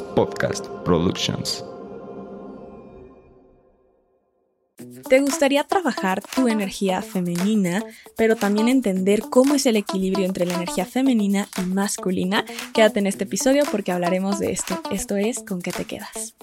[0.00, 1.64] Podcast Productions.
[5.08, 7.84] ¿Te gustaría trabajar tu energía femenina,
[8.16, 12.44] pero también entender cómo es el equilibrio entre la energía femenina y masculina?
[12.72, 14.80] Quédate en este episodio porque hablaremos de esto.
[14.90, 16.34] Esto es ¿Con qué te quedas?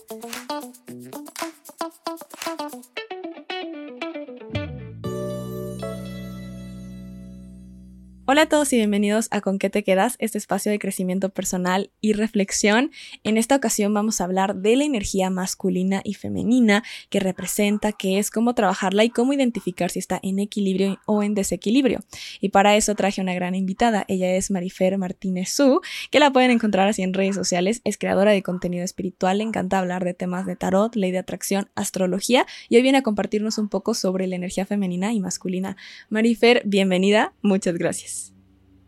[8.32, 11.90] Hola a todos y bienvenidos a Con qué te quedas, este espacio de crecimiento personal
[12.00, 12.92] y reflexión.
[13.24, 18.20] En esta ocasión vamos a hablar de la energía masculina y femenina que representa, qué
[18.20, 22.02] es, cómo trabajarla y cómo identificar si está en equilibrio o en desequilibrio.
[22.40, 26.52] Y para eso traje una gran invitada, ella es Marifer Martínez Su, que la pueden
[26.52, 30.46] encontrar así en redes sociales, es creadora de contenido espiritual, le encanta hablar de temas
[30.46, 34.36] de tarot, ley de atracción, astrología y hoy viene a compartirnos un poco sobre la
[34.36, 35.78] energía femenina y masculina.
[36.10, 38.19] Marifer, bienvenida, muchas gracias.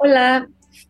[0.03, 0.49] Hola,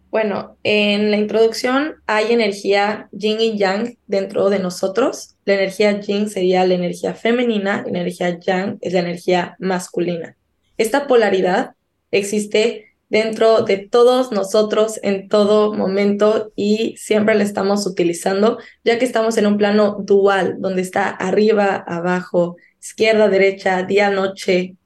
[0.10, 5.36] bueno, en la introducción hay energía yin y yang dentro de nosotros.
[5.44, 10.38] La energía yin sería la energía femenina, la energía yang es la energía masculina.
[10.78, 11.72] Esta polaridad
[12.12, 19.04] existe dentro de todos nosotros en todo momento y siempre la estamos utilizando, ya que
[19.04, 24.78] estamos en un plano dual, donde está arriba, abajo, izquierda, derecha, día, noche,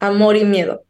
[0.00, 0.82] amor y miedo.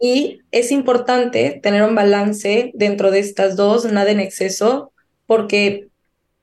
[0.00, 4.92] Y es importante tener un balance dentro de estas dos, nada en exceso,
[5.26, 5.88] porque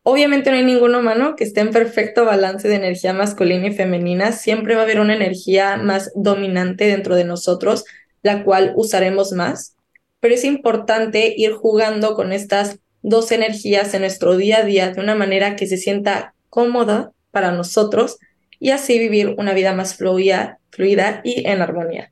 [0.03, 4.31] obviamente no hay ningún humano que esté en perfecto balance de energía masculina y femenina.
[4.31, 7.83] Siempre va a haber una energía más dominante dentro de nosotros,
[8.21, 9.75] la cual usaremos más.
[10.19, 15.01] Pero es importante ir jugando con estas dos energías en nuestro día a día de
[15.01, 18.17] una manera que se sienta cómoda para nosotros
[18.59, 22.11] y así vivir una vida más fluida, fluida y en armonía.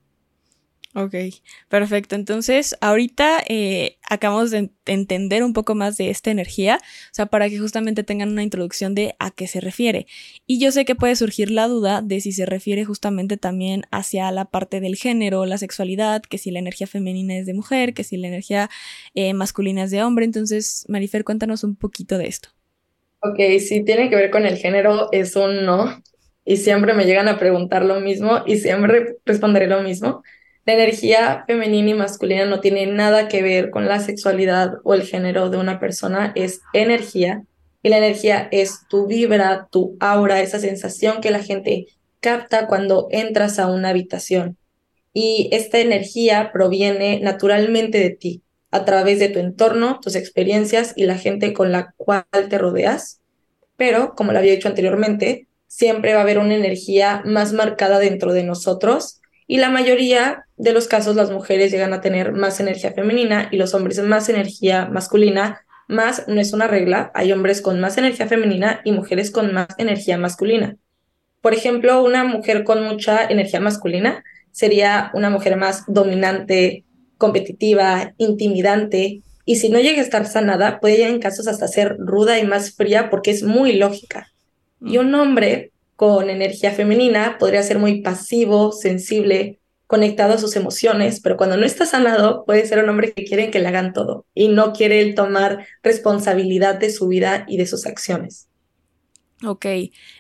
[0.98, 1.14] Ok,
[1.68, 2.16] perfecto.
[2.16, 7.50] Entonces, ahorita eh, acabamos de entender un poco más de esta energía, o sea, para
[7.50, 10.08] que justamente tengan una introducción de a qué se refiere.
[10.48, 14.32] Y yo sé que puede surgir la duda de si se refiere justamente también hacia
[14.32, 18.06] la parte del género, la sexualidad, que si la energía femenina es de mujer, que
[18.06, 18.70] si la energía
[19.16, 20.24] eh, masculina es de hombre.
[20.24, 22.50] Entonces, Marifer, cuéntanos un poquito de esto.
[23.20, 26.02] Ok, si tiene que ver con el género, es un no.
[26.46, 30.24] Y siempre me llegan a preguntar lo mismo y siempre responderé lo mismo.
[30.66, 35.04] La energía femenina y masculina no tiene nada que ver con la sexualidad o el
[35.04, 37.44] género de una persona, es energía.
[37.84, 41.86] Y la energía es tu vibra, tu aura, esa sensación que la gente
[42.20, 44.58] capta cuando entras a una habitación.
[45.14, 51.06] Y esta energía proviene naturalmente de ti, a través de tu entorno, tus experiencias y
[51.06, 53.22] la gente con la cual te rodeas.
[53.78, 58.34] Pero, como lo había dicho anteriormente, siempre va a haber una energía más marcada dentro
[58.34, 62.94] de nosotros y la mayoría de los casos las mujeres llegan a tener más energía
[62.94, 67.80] femenina y los hombres más energía masculina, más no es una regla, hay hombres con
[67.80, 70.78] más energía femenina y mujeres con más energía masculina.
[71.42, 76.86] Por ejemplo, una mujer con mucha energía masculina sería una mujer más dominante,
[77.18, 82.40] competitiva, intimidante, y si no llega a estar sanada, puede en casos hasta ser ruda
[82.40, 84.32] y más fría porque es muy lógica.
[84.82, 91.22] Y un hombre con energía femenina podría ser muy pasivo, sensible, conectado a sus emociones,
[91.22, 94.26] pero cuando no está sanado puede ser un hombre que quiere que le hagan todo
[94.34, 98.50] y no quiere tomar responsabilidad de su vida y de sus acciones.
[99.44, 99.66] Ok,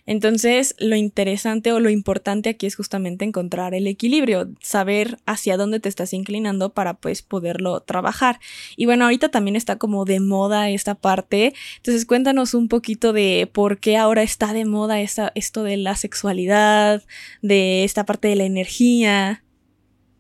[0.06, 5.80] entonces lo interesante o lo importante aquí es justamente encontrar el equilibrio, saber hacia dónde
[5.80, 8.42] te estás inclinando para pues poderlo trabajar.
[8.75, 13.50] Y bueno, ahorita también está como de moda esta parte, entonces cuéntanos un poquito de
[13.52, 17.02] por qué ahora está de moda esta, esto de la sexualidad,
[17.42, 19.46] de esta parte de la energía.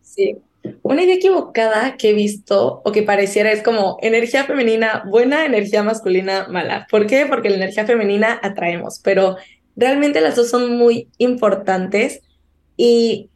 [0.01, 0.37] Sí,
[0.83, 5.83] una idea equivocada que he visto o que pareciera es como energía femenina buena, energía
[5.83, 6.87] masculina mala.
[6.89, 7.25] ¿Por qué?
[7.25, 9.37] Porque la energía femenina atraemos, pero
[9.75, 12.21] realmente las dos son muy importantes
[12.77, 13.29] y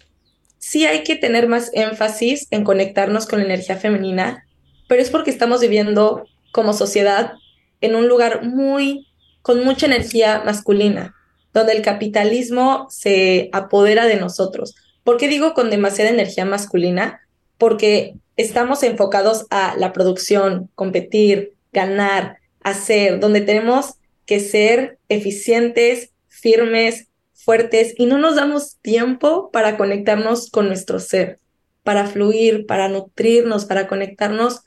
[0.58, 4.46] sí hay que tener más énfasis en conectarnos con la energía femenina,
[4.88, 7.34] pero es porque estamos viviendo como sociedad
[7.82, 9.08] en un lugar muy
[9.42, 11.16] con mucha energía masculina,
[11.54, 17.22] donde el capitalismo se apodera de nosotros ¿Por qué digo con demasiada energía masculina?
[17.58, 27.08] Porque estamos enfocados a la producción, competir, ganar, hacer, donde tenemos que ser eficientes, firmes,
[27.34, 31.40] fuertes y no nos damos tiempo para conectarnos con nuestro ser,
[31.84, 34.62] para fluir, para nutrirnos, para conectarnos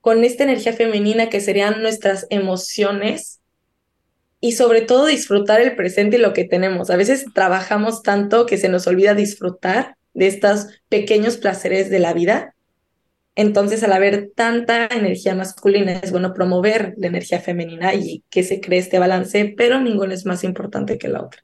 [0.00, 3.40] con esta energía femenina que serían nuestras emociones
[4.46, 6.90] y sobre todo disfrutar el presente y lo que tenemos.
[6.90, 12.12] A veces trabajamos tanto que se nos olvida disfrutar de estos pequeños placeres de la
[12.12, 12.54] vida.
[13.34, 18.60] Entonces, al haber tanta energía masculina, es bueno promover la energía femenina y que se
[18.60, 21.42] cree este balance, pero ninguno es más importante que la otra.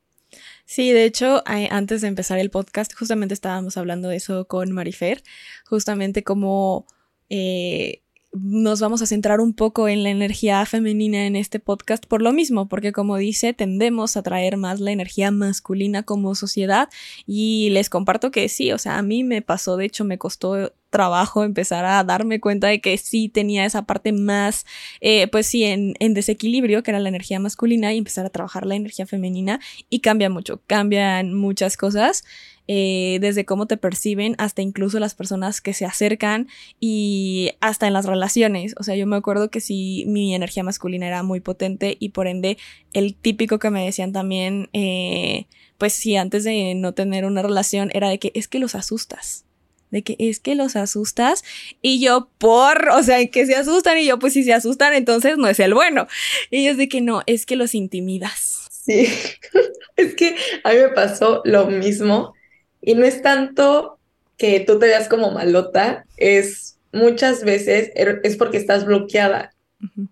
[0.65, 5.25] Sí, de hecho, antes de empezar el podcast, justamente estábamos hablando de eso con Marifer,
[5.67, 6.87] justamente como
[7.31, 8.02] eh,
[8.33, 12.33] nos vamos a centrar un poco en la energía femenina en este podcast por lo
[12.33, 16.89] mismo, porque como dice, tendemos a traer más la energía masculina como sociedad
[17.27, 20.73] y les comparto que sí, o sea, a mí me pasó, de hecho me costó
[20.93, 24.67] trabajo empezar a darme cuenta de que sí tenía esa parte más,
[25.01, 28.77] eh, pues sí, en, desequilibrio, que era la energía masculina, y empezar a trabajar la
[28.77, 29.59] energía femenina
[29.91, 32.25] y cambia mucho, cambian muchas cosas.
[32.69, 36.47] Eh, desde cómo te perciben hasta incluso las personas que se acercan
[36.79, 38.75] y hasta en las relaciones.
[38.79, 42.29] O sea, yo me acuerdo que si mi energía masculina era muy potente y por
[42.29, 42.59] ende
[42.93, 45.47] el típico que me decían también, eh,
[45.77, 49.45] pues sí, antes de no tener una relación era de que es que los asustas
[49.93, 51.45] de que es que los asustas
[51.81, 55.37] y yo por, o sea, que se asustan y yo pues si se asustan entonces
[55.39, 56.09] no es el bueno.
[56.51, 58.69] Y ellos de que no, es que los intimidas.
[58.71, 59.07] Sí,
[59.97, 60.35] es que
[60.65, 62.35] a mí me pasó lo mismo
[62.81, 63.99] y no es tanto
[64.37, 69.55] que tú te veas como malota, es muchas veces er, es porque estás bloqueada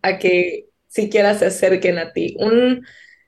[0.03, 2.37] a que siquiera se acerquen a ti.
[2.39, 2.85] Un,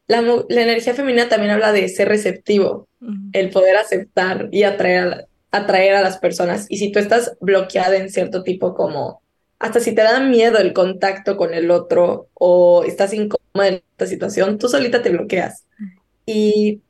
[0.06, 2.88] la, la, energía femenina también habla de ser receptivo,
[3.32, 6.66] el poder aceptar y atraer a, atraer a las personas.
[6.68, 9.22] Y si tú estás bloqueada en cierto tipo como,
[9.58, 14.06] hasta si te da miedo el contacto con el otro o estás incómoda en esta
[14.06, 15.66] situación, tú solita te bloqueas.
[16.26, 16.80] Y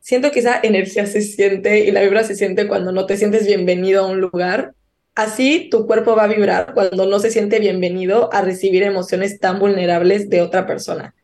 [0.00, 3.46] siento que esa energía se siente y la vibra se siente cuando no te sientes
[3.46, 4.74] bienvenido a un lugar.
[5.14, 9.58] Así tu cuerpo va a vibrar cuando no se siente bienvenido a recibir emociones tan
[9.58, 11.14] vulnerables de otra persona.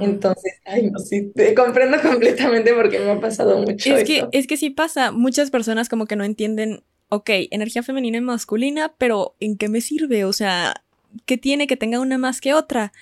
[0.00, 3.94] Entonces, ay, no, sí, te comprendo completamente porque me ha pasado mucho.
[3.94, 8.18] Es que, es que sí pasa, muchas personas como que no entienden, ok, energía femenina
[8.18, 10.24] y masculina, pero ¿en qué me sirve?
[10.24, 10.82] O sea,
[11.24, 12.92] ¿qué tiene que tenga una más que otra?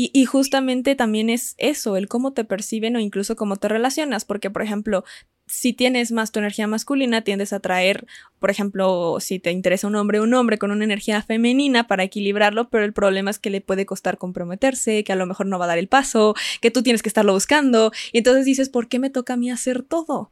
[0.00, 4.48] Y, justamente también es eso, el cómo te perciben o incluso cómo te relacionas, porque
[4.48, 5.02] por ejemplo,
[5.48, 8.06] si tienes más tu energía masculina, tiendes a atraer,
[8.38, 12.68] por ejemplo, si te interesa un hombre, un hombre con una energía femenina para equilibrarlo,
[12.70, 15.64] pero el problema es que le puede costar comprometerse, que a lo mejor no va
[15.64, 18.98] a dar el paso, que tú tienes que estarlo buscando, y entonces dices, ¿por qué
[18.98, 20.30] me toca a mí hacer todo?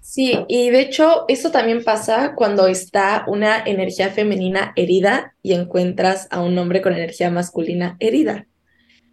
[0.00, 6.26] Sí, y de hecho eso también pasa cuando está una energía femenina herida y encuentras
[6.30, 8.46] a un hombre con energía masculina herida.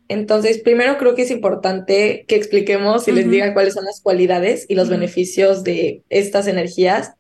[0.08, 4.66] Entonces, primero creo que es importante que expliquemos y les diga cuáles son las cualidades
[4.68, 7.14] y los beneficios de estas energías.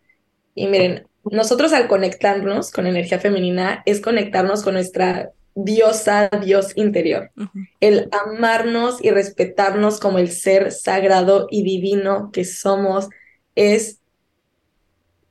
[0.53, 7.31] Y miren, nosotros al conectarnos con energía femenina es conectarnos con nuestra diosa, Dios interior.
[7.79, 13.09] El amarnos y respetarnos como el ser sagrado y divino que somos
[13.55, 13.99] es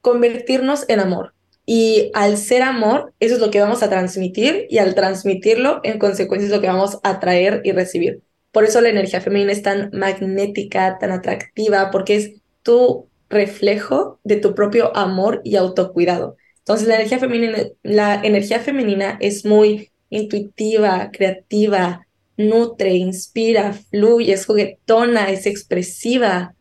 [0.00, 1.34] convertirnos en amor.
[1.64, 5.98] Y al ser amor, eso es lo que vamos a transmitir y al transmitirlo, en
[5.98, 8.22] consecuencia, es lo que vamos a traer y recibir.
[8.50, 12.32] Por eso la energía femenina es tan magnética, tan atractiva, porque es
[12.62, 16.36] tu reflejo de tu propio amor y autocuidado.
[16.58, 22.06] Entonces, la energía femenina, la energía femenina es muy intuitiva, creativa,
[22.36, 26.54] nutre, inspira, fluye, es juguetona, es expresiva,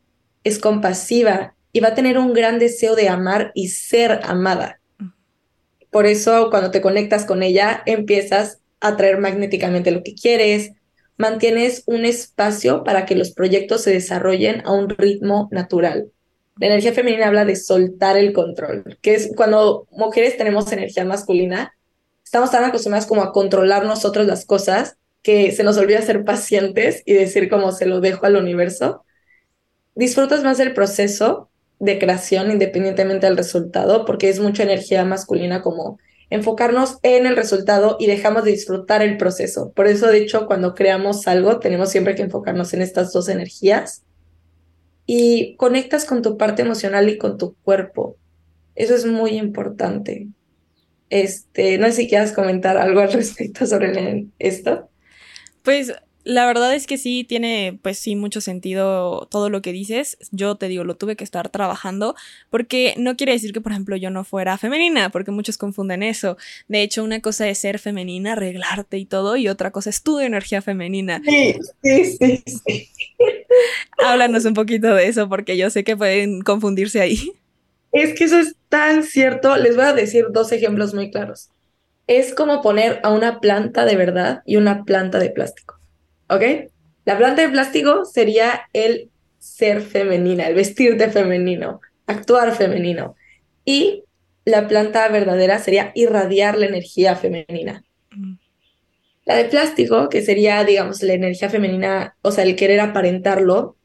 [0.43, 4.80] es compasiva y va a tener un gran deseo de amar y ser amada.
[5.91, 10.71] Por eso cuando te conectas con ella, empiezas a traer magnéticamente lo que quieres,
[11.17, 16.09] mantienes un espacio para que los proyectos se desarrollen a un ritmo natural.
[16.57, 21.75] La energía femenina habla de soltar el control, que es cuando mujeres tenemos energía masculina,
[22.23, 27.03] estamos tan acostumbradas como a controlar nosotros las cosas que se nos olvida ser pacientes
[27.05, 29.05] y decir como se lo dejo al universo.
[29.93, 31.50] Disfrutas más del proceso
[31.81, 35.97] de creación independientemente del resultado, porque es mucha energía masculina como
[36.29, 39.71] enfocarnos en el resultado y dejamos de disfrutar el proceso.
[39.71, 44.03] Por eso, de hecho, cuando creamos algo, tenemos siempre que enfocarnos en estas dos energías
[45.07, 48.15] y conectas con tu parte emocional y con tu cuerpo.
[48.75, 50.27] Eso es muy importante.
[51.09, 54.87] Este, no sé si quieras comentar algo al respecto sobre esto.
[55.63, 55.93] Pues
[56.23, 60.17] la verdad es que sí tiene, pues sí, mucho sentido todo lo que dices.
[60.31, 62.15] Yo te digo, lo tuve que estar trabajando
[62.49, 66.37] porque no quiere decir que, por ejemplo, yo no fuera femenina, porque muchos confunden eso.
[66.67, 70.19] De hecho, una cosa es ser femenina, arreglarte y todo, y otra cosa es tu
[70.19, 71.21] energía femenina.
[71.25, 72.89] Sí, sí, sí, sí.
[74.05, 77.33] Háblanos un poquito de eso porque yo sé que pueden confundirse ahí.
[77.91, 79.57] Es que eso es tan cierto.
[79.57, 81.49] Les voy a decir dos ejemplos muy claros.
[82.07, 85.80] Es como poner a una planta de verdad y una planta de plástico.
[86.31, 86.71] ¿Ok?
[87.05, 93.15] La planta de plástico sería el ser femenina, el vestirte femenino, actuar femenino.
[93.65, 94.05] Y
[94.45, 97.83] la planta verdadera sería irradiar la energía femenina.
[99.25, 103.75] La de plástico, que sería, digamos, la energía femenina, o sea, el querer aparentarlo,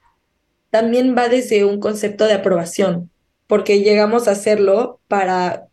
[0.71, 3.11] también va desde un concepto de aprobación,
[3.47, 5.66] porque llegamos a hacerlo para,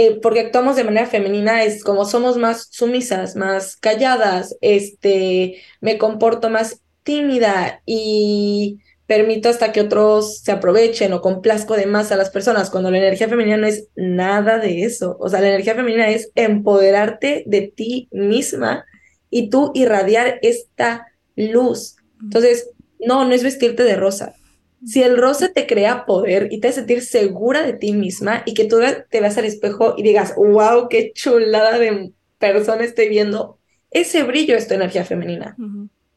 [0.00, 5.98] eh, porque actuamos de manera femenina, es como somos más sumisas, más calladas, este, me
[5.98, 8.78] comporto más tímida y
[9.08, 12.98] permito hasta que otros se aprovechen o complazco de más a las personas, cuando la
[12.98, 15.16] energía femenina no es nada de eso.
[15.18, 18.84] O sea, la energía femenina es empoderarte de ti misma
[19.30, 21.96] y tú irradiar esta luz.
[22.22, 24.36] Entonces, no, no es vestirte de rosa.
[24.84, 28.54] Si el rosa te crea poder y te hace sentir segura de ti misma y
[28.54, 28.78] que tú
[29.10, 33.58] te veas al espejo y digas, wow, qué chulada de persona estoy viendo,
[33.90, 35.56] ese brillo es tu energía femenina.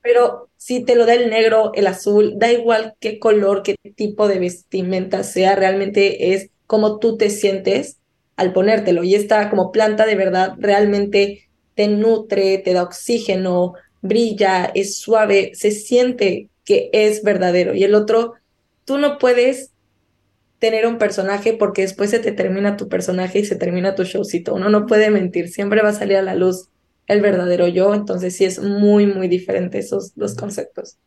[0.02, 4.28] Pero si te lo da el negro, el azul, da igual qué color, qué tipo
[4.28, 7.98] de vestimenta sea, realmente es como tú te sientes
[8.36, 9.04] al ponértelo.
[9.04, 15.52] Y esta como planta de verdad realmente te nutre, te da oxígeno, brilla, es suave,
[15.54, 17.74] se siente que es verdadero.
[17.74, 18.34] Y el otro,
[18.92, 19.72] tú no puedes
[20.60, 24.54] tener un personaje porque después se te termina tu personaje y se termina tu showcito.
[24.54, 26.68] Uno no puede mentir, siempre va a salir a la luz
[27.08, 30.98] el verdadero yo, entonces sí es muy, muy diferente esos dos conceptos.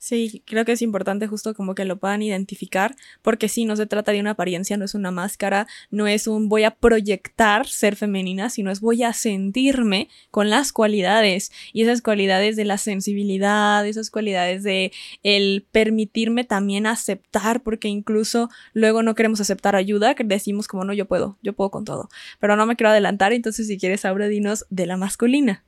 [0.00, 3.86] Sí, creo que es importante justo como que lo puedan identificar, porque sí, no se
[3.86, 7.96] trata de una apariencia, no es una máscara, no es un voy a proyectar ser
[7.96, 13.84] femenina, sino es voy a sentirme con las cualidades y esas cualidades de la sensibilidad,
[13.84, 14.92] esas cualidades de
[15.24, 20.92] el permitirme también aceptar, porque incluso luego no queremos aceptar ayuda, que decimos como no,
[20.92, 24.28] yo puedo, yo puedo con todo, pero no me quiero adelantar, entonces si quieres ahora
[24.28, 25.64] dinos de la masculina.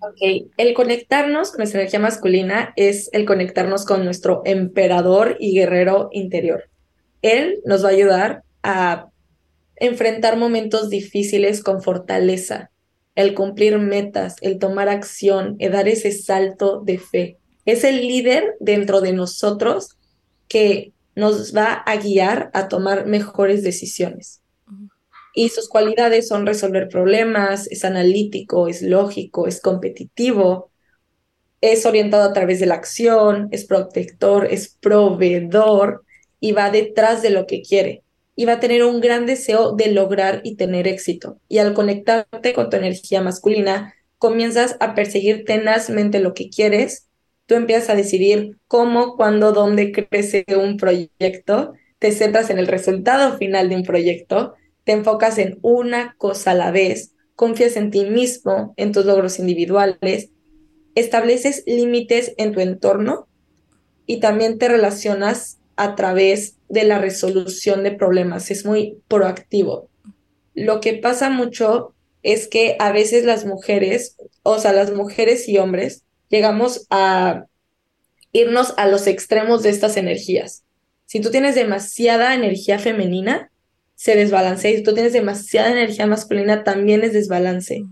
[0.00, 6.08] Ok, el conectarnos con nuestra energía masculina es el conectarnos con nuestro emperador y guerrero
[6.12, 6.70] interior.
[7.20, 9.08] Él nos va a ayudar a
[9.76, 12.70] enfrentar momentos difíciles con fortaleza,
[13.16, 17.38] el cumplir metas, el tomar acción, el dar ese salto de fe.
[17.64, 19.96] Es el líder dentro de nosotros
[20.46, 24.42] que nos va a guiar a tomar mejores decisiones
[25.38, 30.72] y sus cualidades son resolver problemas, es analítico, es lógico, es competitivo,
[31.60, 36.02] es orientado a través de la acción, es protector, es proveedor
[36.40, 38.02] y va detrás de lo que quiere.
[38.34, 41.38] Y va a tener un gran deseo de lograr y tener éxito.
[41.48, 47.06] Y al conectarte con tu energía masculina, comienzas a perseguir tenazmente lo que quieres.
[47.46, 51.74] Tú empiezas a decidir cómo, cuándo, dónde crece un proyecto.
[52.00, 54.56] Te centras en el resultado final de un proyecto
[54.88, 59.38] te enfocas en una cosa a la vez, confías en ti mismo, en tus logros
[59.38, 60.30] individuales,
[60.94, 63.28] estableces límites en tu entorno
[64.06, 68.50] y también te relacionas a través de la resolución de problemas.
[68.50, 69.90] Es muy proactivo.
[70.54, 71.92] Lo que pasa mucho
[72.22, 77.44] es que a veces las mujeres, o sea, las mujeres y hombres, llegamos a
[78.32, 80.64] irnos a los extremos de estas energías.
[81.04, 83.50] Si tú tienes demasiada energía femenina,
[83.98, 87.84] se desbalancea y si tú tienes demasiada energía masculina, también es desbalance.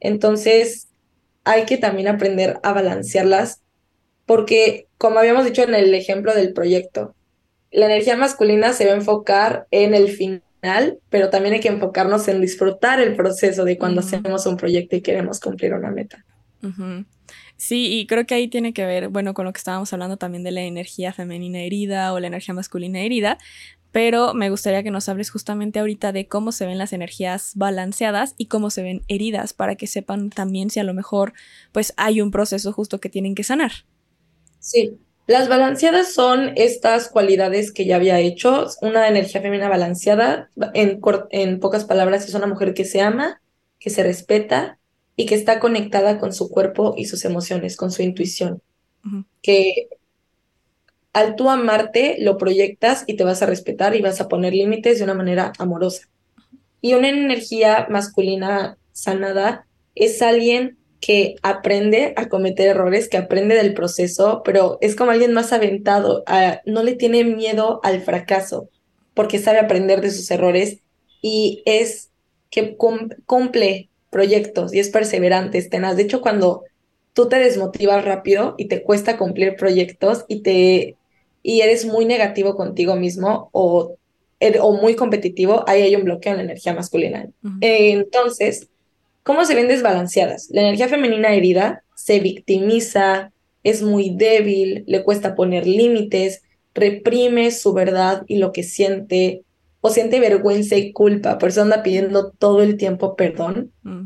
[0.00, 0.88] Entonces,
[1.44, 3.62] hay que también aprender a balancearlas
[4.26, 7.14] porque, como habíamos dicho en el ejemplo del proyecto,
[7.70, 12.26] la energía masculina se va a enfocar en el final, pero también hay que enfocarnos
[12.26, 16.24] en disfrutar el proceso de cuando hacemos un proyecto y queremos cumplir una meta.
[17.56, 20.44] Sí, y creo que ahí tiene que ver, bueno, con lo que estábamos hablando también
[20.44, 23.38] de la energía femenina herida o la energía masculina herida,
[23.92, 28.34] pero me gustaría que nos hables justamente ahorita de cómo se ven las energías balanceadas
[28.36, 31.32] y cómo se ven heridas para que sepan también si a lo mejor
[31.72, 33.72] pues hay un proceso justo que tienen que sanar.
[34.58, 38.66] Sí, las balanceadas son estas cualidades que ya había hecho.
[38.80, 43.40] Una energía femenina balanceada, en, en pocas palabras, es una mujer que se ama,
[43.78, 44.78] que se respeta
[45.16, 48.62] y que está conectada con su cuerpo y sus emociones, con su intuición.
[49.42, 49.88] Que
[51.12, 54.98] al tú amarte, lo proyectas y te vas a respetar y vas a poner límites
[54.98, 56.08] de una manera amorosa.
[56.80, 63.74] Y una energía masculina sanada es alguien que aprende a cometer errores, que aprende del
[63.74, 66.24] proceso, pero es como alguien más aventado,
[66.66, 68.68] no le tiene miedo al fracaso,
[69.14, 70.78] porque sabe aprender de sus errores
[71.22, 72.10] y es
[72.50, 75.96] que cumple proyectos y es perseverante, es tenaz.
[75.96, 76.64] De hecho, cuando
[77.18, 80.96] tú te desmotivas rápido y te cuesta cumplir proyectos y te
[81.42, 83.96] y eres muy negativo contigo mismo o,
[84.60, 87.28] o muy competitivo, ahí hay un bloqueo en la energía masculina.
[87.60, 88.68] entonces,
[89.24, 90.46] ¿cómo se ven desbalanceadas?
[90.52, 93.32] La energía femenina herida se victimiza,
[93.64, 99.42] es muy débil, le cuesta poner límites, reprime su verdad y lo que siente,
[99.80, 103.72] o siente vergüenza y culpa, por eso anda pidiendo todo el tiempo perdón.
[103.82, 104.04] Mm.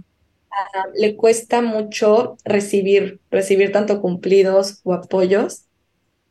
[0.94, 5.64] Le cuesta mucho recibir, recibir tanto cumplidos o apoyos.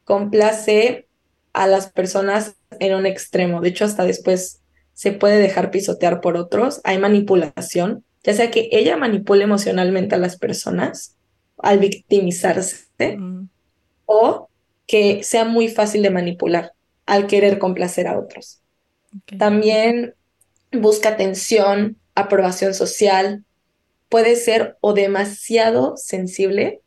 [0.03, 1.07] Complace
[1.53, 3.61] a las personas en un extremo.
[3.61, 4.61] De hecho, hasta después
[4.93, 6.81] se puede dejar pisotear por otros.
[6.83, 11.15] Hay manipulación, ya sea que ella manipule emocionalmente a las personas
[11.57, 12.85] al victimizarse
[13.17, 13.45] Mm.
[14.05, 14.49] o
[14.87, 16.73] que sea muy fácil de manipular
[17.05, 18.61] al querer complacer a otros.
[19.37, 20.13] También
[20.71, 23.43] busca atención, aprobación social.
[24.11, 26.83] Puede ser o demasiado sensible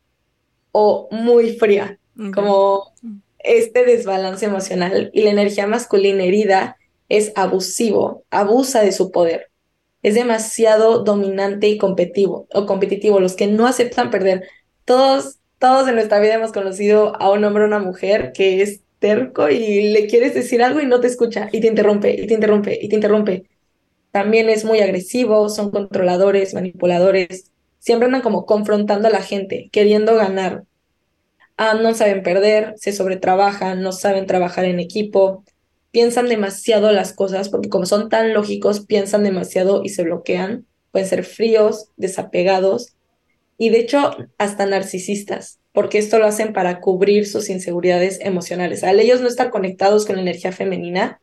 [0.71, 1.99] o muy fría,
[2.33, 3.17] como Mm.
[3.39, 5.11] este desbalance emocional.
[5.13, 6.77] Y la energía masculina herida
[7.09, 9.51] es abusivo, abusa de su poder.
[10.03, 14.47] Es demasiado dominante y competitivo, o competitivo, los que no aceptan perder.
[14.85, 18.83] Todos, todos en nuestra vida hemos conocido a un hombre o una mujer que es
[18.99, 22.35] terco y le quieres decir algo y no te escucha y te interrumpe y te
[22.35, 23.45] interrumpe y te interrumpe.
[24.15, 30.15] También es muy agresivo, son controladores, manipuladores, siempre andan como confrontando a la gente, queriendo
[30.15, 30.63] ganar.
[31.57, 35.43] Ah, no saben perder, se sobretrabajan, no saben trabajar en equipo,
[35.91, 40.65] piensan demasiado las cosas, porque como son tan lógicos, piensan demasiado y se bloquean.
[40.93, 42.95] Pueden ser fríos, desapegados
[43.57, 48.85] y de hecho hasta narcisistas, porque esto lo hacen para cubrir sus inseguridades emocionales.
[48.85, 51.19] Al ellos no estar conectados con la energía femenina,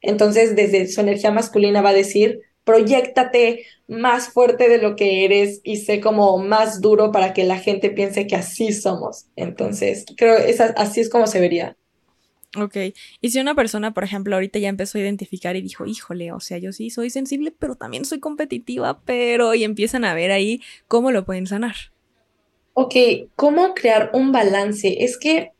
[0.00, 5.60] entonces desde su energía masculina va a decir, proyéctate más fuerte de lo que eres
[5.64, 9.26] y sé como más duro para que la gente piense que así somos.
[9.36, 11.76] Entonces, creo que así es como se vería.
[12.56, 12.76] Ok,
[13.20, 16.40] y si una persona, por ejemplo, ahorita ya empezó a identificar y dijo, híjole, o
[16.40, 20.62] sea, yo sí soy sensible, pero también soy competitiva, pero, y empiezan a ver ahí
[20.88, 21.76] cómo lo pueden sanar.
[22.72, 22.94] Ok,
[23.36, 25.04] ¿cómo crear un balance?
[25.04, 25.52] Es que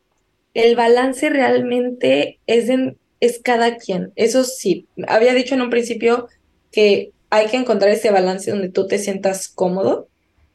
[0.53, 4.11] el balance realmente es, en- es cada quien.
[4.15, 6.27] Eso sí, había dicho en un principio
[6.71, 10.07] que hay que encontrar ese balance donde tú te sientas cómodo.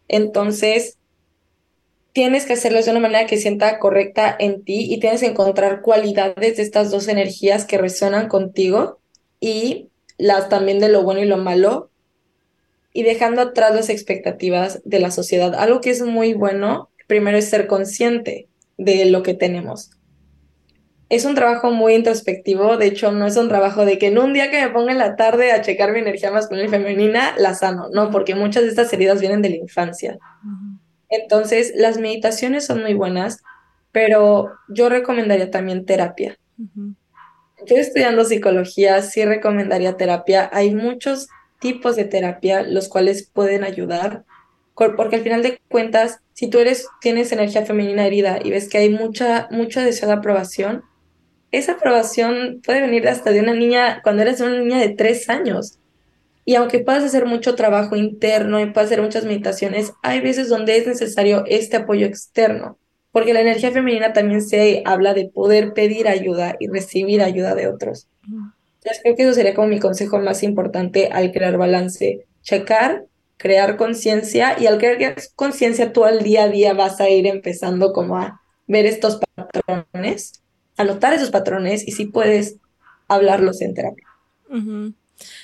[0.08, 0.98] Entonces,
[2.12, 5.82] tienes que hacerlo de una manera que sienta correcta en ti y tienes que encontrar
[5.82, 8.98] cualidades de estas dos energías que resuenan contigo
[9.40, 11.90] y las también de lo bueno y lo malo
[12.92, 15.54] y dejando atrás las expectativas de la sociedad.
[15.56, 18.46] Algo que es muy bueno, primero es ser consciente
[18.78, 19.90] de lo que tenemos.
[21.08, 24.32] Es un trabajo muy introspectivo, de hecho no es un trabajo de que en un
[24.32, 27.54] día que me ponga en la tarde a checar mi energía masculina y femenina, la
[27.54, 30.18] sano, no, porque muchas de estas heridas vienen de la infancia.
[31.10, 33.42] Entonces, las meditaciones son muy buenas,
[33.92, 36.36] pero yo recomendaría también terapia.
[37.66, 40.50] Yo estudiando psicología, sí recomendaría terapia.
[40.52, 41.28] Hay muchos
[41.60, 44.24] tipos de terapia los cuales pueden ayudar,
[44.74, 48.78] porque al final de cuentas, si tú eres, tienes energía femenina herida y ves que
[48.78, 50.82] hay mucha, mucho deseo de aprobación,
[51.58, 55.78] esa aprobación puede venir hasta de una niña cuando eres una niña de tres años.
[56.44, 60.76] Y aunque puedas hacer mucho trabajo interno y puedas hacer muchas meditaciones, hay veces donde
[60.76, 62.78] es necesario este apoyo externo,
[63.12, 67.68] porque la energía femenina también se habla de poder pedir ayuda y recibir ayuda de
[67.68, 68.08] otros.
[68.24, 73.06] Entonces creo que eso sería como mi consejo más importante al crear balance, checar,
[73.38, 77.92] crear conciencia y al crear conciencia tú al día a día vas a ir empezando
[77.92, 80.43] como a ver estos patrones,
[80.76, 82.56] anotar esos patrones y si puedes
[83.08, 84.06] hablarlos en terapia.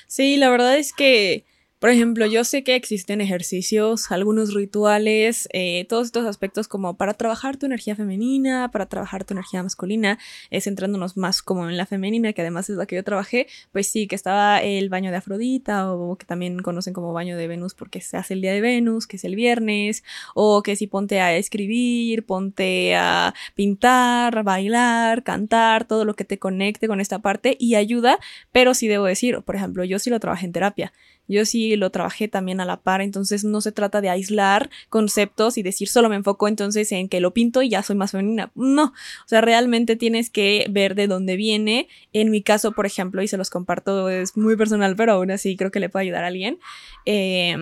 [0.07, 1.45] Sí, la verdad es que,
[1.81, 7.15] por ejemplo, yo sé que existen ejercicios, algunos rituales, eh, todos estos aspectos como para
[7.15, 10.19] trabajar tu energía femenina, para trabajar tu energía masculina,
[10.51, 13.87] eh, centrándonos más como en la femenina, que además es la que yo trabajé, pues
[13.89, 17.75] sí, que estaba el baño de Afrodita o que también conocen como baño de Venus
[17.75, 21.21] porque se hace el día de Venus, que es el viernes, o que si ponte
[21.21, 27.57] a escribir, ponte a pintar, bailar, cantar, todo lo que te conecte con esta parte
[27.59, 28.19] y ayuda
[28.53, 30.93] pero sí debo decir, por ejemplo, yo sí lo trabajé en terapia.
[31.31, 35.59] Yo sí lo trabajé también a la par, entonces no se trata de aislar conceptos
[35.59, 38.51] y decir solo me enfoco entonces en que lo pinto y ya soy más femenina.
[38.55, 41.89] No, o sea, realmente tienes que ver de dónde viene.
[42.13, 45.57] En mi caso, por ejemplo, y se los comparto, es muy personal, pero aún así
[45.57, 46.59] creo que le puede ayudar a alguien.
[47.07, 47.57] Eh,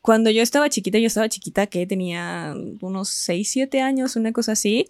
[0.00, 4.52] cuando yo estaba chiquita, yo estaba chiquita que tenía unos 6, 7 años, una cosa
[4.52, 4.86] así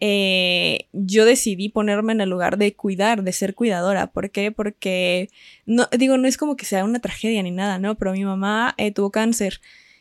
[0.00, 4.08] eh, yo decidí ponerme en el lugar de cuidar, de ser cuidadora.
[4.08, 4.52] ¿Por qué?
[4.52, 5.28] Porque,
[5.66, 7.94] no, digo, no es como que sea una tragedia ni nada, ¿no?
[7.96, 9.60] Pero mi mamá eh, tuvo cáncer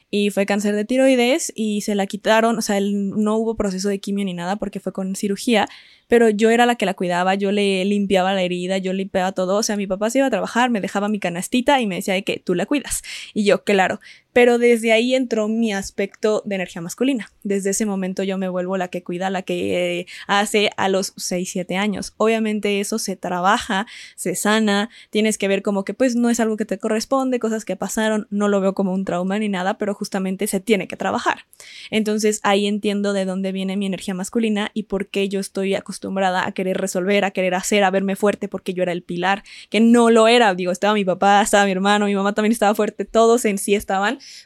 [0.10, 3.90] y fue cáncer de tiroides y se la quitaron, o sea, el- no hubo proceso
[3.90, 5.68] de quimio ni nada porque fue con cirugía,
[6.08, 9.58] pero yo era la que la cuidaba, yo le limpiaba la herida, yo limpiaba todo,
[9.58, 12.22] o sea, mi papá se iba a trabajar, me dejaba mi canastita y me decía
[12.22, 13.04] que tú la cuidas.
[13.34, 14.00] Y yo, claro,
[14.34, 17.32] pero desde ahí entró mi aspecto de energía masculina.
[17.44, 21.14] Desde ese momento yo me vuelvo la que cuida, la que eh, hace a los
[21.16, 22.14] 6, 7 años.
[22.18, 23.86] Obviamente eso se trabaja,
[24.16, 27.64] se sana, tienes que ver como que pues no es algo que te corresponde, cosas
[27.64, 30.98] que pasaron, no lo veo como un trauma ni nada, pero justamente se tiene que
[30.98, 31.46] trabajar.
[31.92, 35.93] Entonces ahí entiendo de dónde viene mi energía masculina y por qué yo estoy acostumbrada
[36.02, 39.80] a querer resolver, a querer hacer, a verme fuerte porque yo era el pilar, que
[39.80, 40.54] no lo era.
[40.56, 43.76] Digo, estaba mi papá, estaba mi hermano, mi mamá también estaba fuerte, todos en sí
[43.76, 44.04] estaban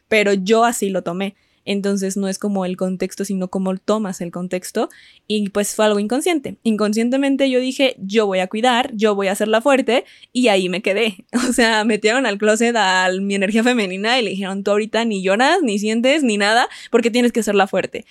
[0.07, 1.35] pero yo así lo tomé.
[1.65, 4.87] Entonces no es como el contexto, sino como tomas el contexto.
[5.27, 6.55] Y pues fue algo inconsciente.
[6.63, 10.05] Inconscientemente yo dije, yo voy a cuidar, yo voy a hacerla fuerte.
[10.31, 11.25] Y ahí me quedé.
[11.49, 15.21] O sea, metieron al closet a mi energía femenina y le dijeron, tú ahorita ni
[15.21, 18.05] lloras, ni sientes, ni nada, porque tienes que hacerla fuerte.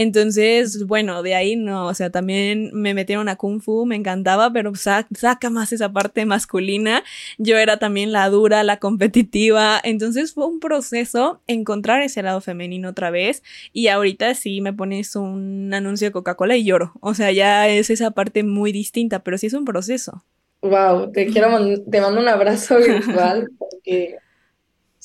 [0.00, 4.52] Entonces, bueno, de ahí no, o sea, también me metieron a Kung Fu, me encantaba,
[4.52, 7.02] pero saca más esa parte masculina.
[7.36, 9.80] Yo era también la dura, la competitiva.
[9.82, 13.42] Entonces fue un proceso encontrar ese lado femenino otra vez.
[13.72, 16.92] Y ahorita sí me pones un anuncio de Coca-Cola y lloro.
[17.00, 20.22] O sea, ya es esa parte muy distinta, pero sí es un proceso.
[20.62, 21.48] Wow, te quiero
[21.90, 24.18] te mando un abrazo virtual porque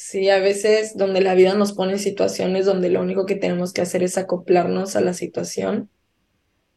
[0.06, 3.72] Sí, a veces donde la vida nos pone en situaciones donde lo único que tenemos
[3.72, 5.90] que hacer es acoplarnos a la situación.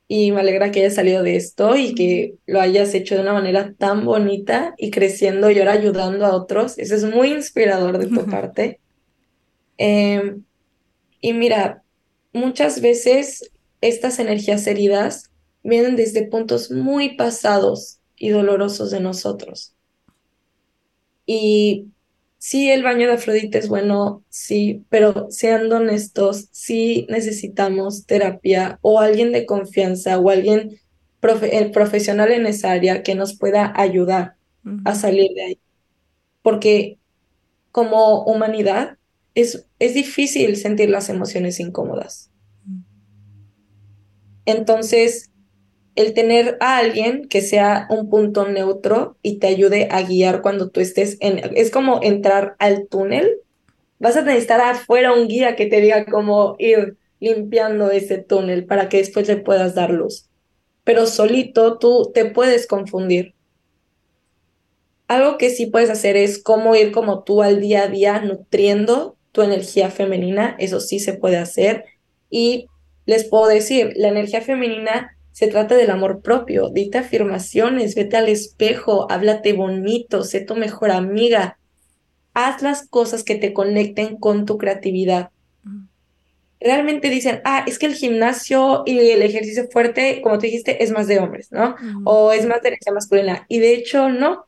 [0.07, 3.33] Y me alegra que hayas salido de esto y que lo hayas hecho de una
[3.33, 6.79] manera tan bonita y creciendo y ahora ayudando a otros.
[6.79, 8.79] Eso es muy inspirador de tu parte.
[9.77, 10.45] Em,
[11.21, 11.83] y mira,
[12.33, 15.33] muchas veces estas energías heridas
[15.65, 19.75] vienen desde puntos muy pasados y dolorosos de nosotros.
[21.27, 21.89] Y
[22.39, 29.01] sí, el baño de Afrodita es bueno, sí, pero siendo honestos, sí necesitamos terapia o
[29.01, 30.79] alguien de confianza o alguien
[31.73, 34.37] profesional en esa área que nos pueda ayudar
[34.85, 35.61] a salir de ahí.
[36.43, 36.99] Porque
[37.73, 38.99] como humanidad
[39.35, 42.31] es, es difícil sentir las emociones incómodas.
[44.45, 45.31] Entonces,
[45.97, 50.69] el tener a alguien que sea un punto neutro y te ayude a guiar cuando
[50.69, 51.41] tú estés en...
[51.57, 53.41] Es como entrar al túnel.
[53.99, 58.91] Vas a necesitar afuera un guía que te diga cómo ir limpiando ese túnel para
[58.91, 60.29] que después le puedas dar luz.
[60.85, 63.35] Pero solito tú te puedes confundir.
[65.09, 69.17] Algo que sí puedes hacer es cómo ir como tú al día a día nutriendo
[69.33, 70.57] tu energía femenina.
[70.59, 71.87] Eso sí se puede hacer.
[72.29, 72.67] Y
[73.07, 76.71] les puedo decir, la energía femenina se trata del amor propio.
[76.71, 81.59] Dite afirmaciones, vete al espejo, háblate bonito, sé tu mejor amiga.
[82.33, 85.29] Haz las cosas que te conecten con tu creatividad.
[86.59, 90.91] Realmente dicen, ah, es que el gimnasio y el ejercicio fuerte, como tú dijiste, es
[90.91, 91.77] más de hombres, ¿no?
[92.07, 93.45] O es más de energía masculina.
[93.47, 94.47] Y de hecho, no.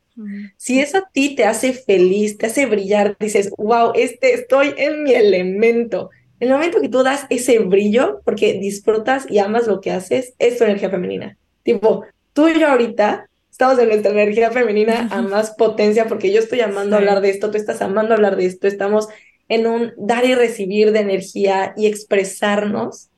[0.57, 5.03] Si eso a ti te hace feliz, te hace brillar, dices, wow, este, estoy en
[5.03, 6.09] mi elemento.
[6.39, 10.57] El momento que tú das ese brillo, porque disfrutas y amas lo que haces, es
[10.57, 11.37] tu energía femenina.
[11.63, 16.39] Tipo, tú y yo ahorita estamos en nuestra energía femenina a más potencia, porque yo
[16.39, 19.09] estoy amando hablar de esto, tú estás amando hablar de esto, estamos
[19.49, 23.09] en un dar y recibir de energía y expresarnos.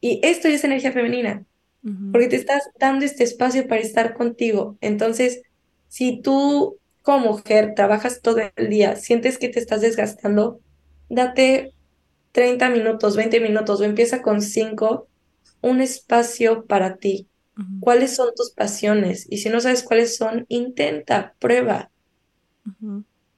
[0.00, 1.44] Y esto es energía femenina,
[2.10, 4.76] porque te estás dando este espacio para estar contigo.
[4.80, 5.42] Entonces,
[5.88, 10.58] si tú como mujer trabajas todo el día, sientes que te estás desgastando,
[11.08, 11.72] date
[12.36, 15.08] 30 minutos, 20 minutos o empieza con 5,
[15.62, 17.28] un espacio para ti.
[17.80, 19.26] ¿Cuáles son tus pasiones?
[19.30, 21.90] Y si no sabes cuáles son, intenta, prueba.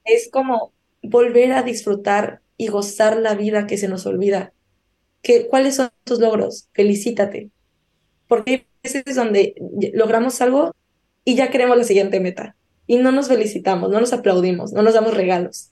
[0.03, 4.51] Es como volver a disfrutar y gozar la vida que se nos olvida.
[5.21, 6.67] ¿Qué, ¿Cuáles son tus logros?
[6.73, 7.51] Felicítate.
[8.27, 9.55] Porque hay veces donde
[9.93, 10.75] logramos algo
[11.23, 12.57] y ya queremos la siguiente meta.
[12.85, 15.71] Y no nos felicitamos, no nos aplaudimos, no nos damos regalos.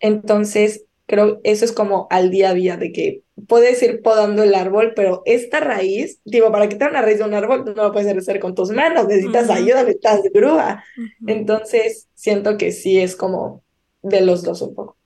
[0.00, 4.54] Entonces, creo eso es como al día a día de que puedes ir podando el
[4.54, 8.16] árbol, pero esta raíz, digo, para quitar una raíz de un árbol, no lo puedes
[8.16, 10.84] hacer con tus manos, necesitas ayuda, necesitas grúa.
[11.26, 13.62] Entonces, siento que sí es como
[14.02, 14.96] de los dos un poco.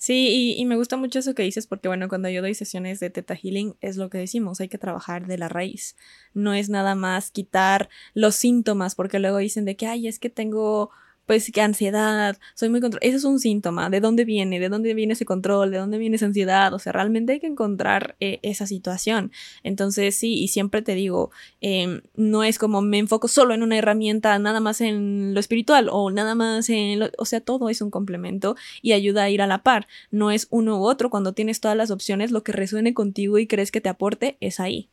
[0.00, 3.10] Sí, y, me gusta mucho eso que dices porque, bueno, cuando yo doy sesiones de
[3.10, 5.94] Teta Healing es lo que decimos, hay que trabajar de la raíz.
[6.32, 10.30] No es nada más quitar los síntomas porque luego dicen de que, ay, es que
[10.30, 10.90] tengo
[11.30, 12.98] pues que ansiedad, soy muy control.
[13.04, 13.88] Eso es un síntoma.
[13.88, 14.58] ¿De dónde viene?
[14.58, 15.70] ¿De dónde viene ese control?
[15.70, 16.74] ¿De dónde viene esa ansiedad?
[16.74, 19.30] O sea, realmente hay que encontrar eh, esa situación.
[19.62, 23.78] Entonces, sí, y siempre te digo, em, no es como me enfoco solo en una
[23.78, 27.80] herramienta, nada más en lo espiritual o nada más en lo, o sea, todo es
[27.80, 29.86] un complemento y ayuda a ir a la par.
[30.10, 31.10] No es uno u otro.
[31.10, 34.58] Cuando tienes todas las opciones, lo que resuene contigo y crees que te aporte es
[34.58, 34.88] ahí.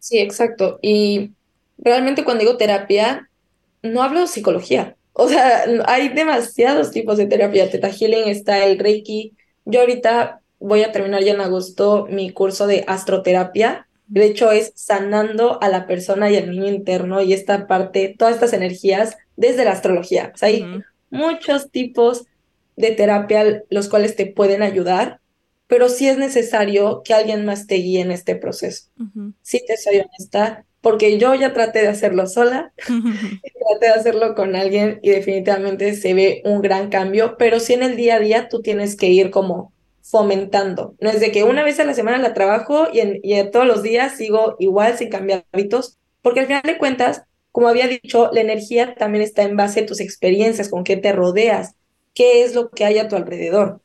[0.00, 0.80] Sí, exacto.
[0.82, 1.30] Y
[1.78, 3.28] realmente cuando digo terapia,
[3.84, 4.96] no hablo de psicología.
[5.12, 7.70] O sea, hay demasiados tipos de terapia.
[7.70, 9.34] Teta Healing está el Reiki.
[9.64, 13.88] Yo ahorita voy a terminar ya en agosto mi curso de astroterapia.
[14.06, 18.34] De hecho, es sanando a la persona y al niño interno y esta parte, todas
[18.34, 20.32] estas energías desde la astrología.
[20.34, 20.64] O sea, hay
[21.10, 22.26] muchos tipos
[22.76, 25.20] de terapia los cuales te pueden ayudar,
[25.66, 28.88] pero sí es necesario que alguien más te guíe en este proceso.
[29.42, 34.56] Sí te soy honesta, porque yo ya traté de hacerlo sola, traté de hacerlo con
[34.56, 38.48] alguien y definitivamente se ve un gran cambio, pero sí en el día a día
[38.50, 40.96] tú tienes que ir como fomentando.
[41.00, 43.66] No es de que una vez a la semana la trabajo y, en, y todos
[43.66, 48.30] los días sigo igual sin cambiar hábitos, porque al final de cuentas, como había dicho,
[48.32, 51.76] la energía también está en base a tus experiencias, con qué te rodeas,
[52.14, 53.80] qué es lo que hay a tu alrededor.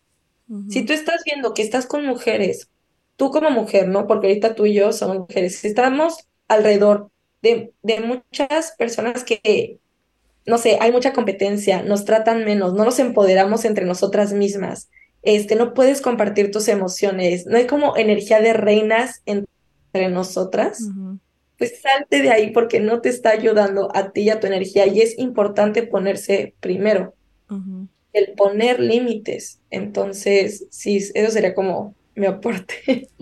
[0.69, 2.69] Si tú estás viendo que estás con mujeres,
[3.17, 4.07] tú como mujer, ¿no?
[4.07, 7.09] Porque ahorita tú y yo somos mujeres, estamos alrededor
[7.41, 9.79] de, de muchas personas que,
[10.45, 14.89] no sé, hay mucha competencia, nos tratan menos, no nos empoderamos entre nosotras mismas,
[15.21, 20.89] este, no puedes compartir tus emociones, no hay como energía de reinas entre nosotras.
[21.57, 24.85] Pues salte de ahí porque no te está ayudando a ti y a tu energía
[24.85, 27.13] y es importante ponerse primero,
[28.13, 29.59] el poner límites.
[29.69, 33.07] Entonces, sí, eso sería como me aporte.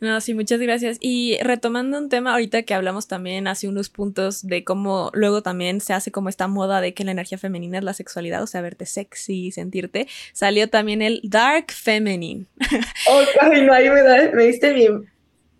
[0.00, 0.96] No, sí, muchas gracias.
[1.00, 5.80] Y retomando un tema ahorita que hablamos también hace unos puntos de cómo luego también
[5.80, 8.62] se hace como esta moda de que la energía femenina es la sexualidad, o sea,
[8.62, 12.46] verte sexy, sentirte, salió también el dark feminine.
[13.08, 14.88] Oh, ay, no, ahí me, da, me diste mi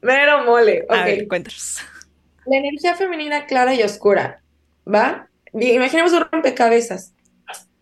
[0.01, 0.85] mero mole.
[0.89, 1.79] A ver, cuéntanos.
[2.47, 4.43] La energía femenina clara y oscura,
[4.93, 5.29] ¿va?
[5.53, 7.13] Imaginemos un rompecabezas.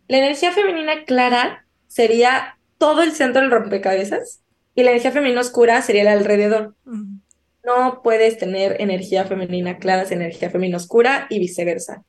[0.09, 4.40] La energía femenina clara sería todo el centro del rompecabezas
[4.75, 6.75] y la energía femenina oscura sería el alrededor.
[7.65, 12.05] No puedes tener energía femenina clara sin energía femenina oscura y viceversa.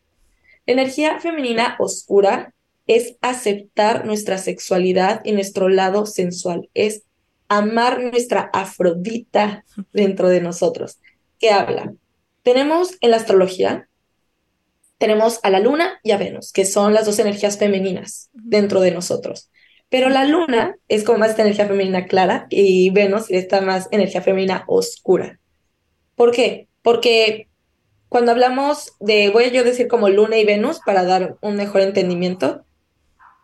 [0.65, 2.53] La energía femenina oscura
[2.87, 7.03] es aceptar nuestra sexualidad y nuestro lado sensual, es
[7.47, 10.99] amar nuestra afrodita dentro de nosotros.
[11.39, 11.93] ¿Qué habla?
[12.43, 13.89] Tenemos en la astrología,
[14.97, 18.91] tenemos a la luna y a Venus, que son las dos energías femeninas dentro de
[18.91, 19.49] nosotros.
[19.91, 24.21] Pero la luna es como más esta energía femenina clara y Venus está más energía
[24.21, 25.37] femenina oscura.
[26.15, 26.69] ¿Por qué?
[26.81, 27.49] Porque
[28.07, 31.81] cuando hablamos de, voy a yo decir como luna y Venus para dar un mejor
[31.81, 32.63] entendimiento,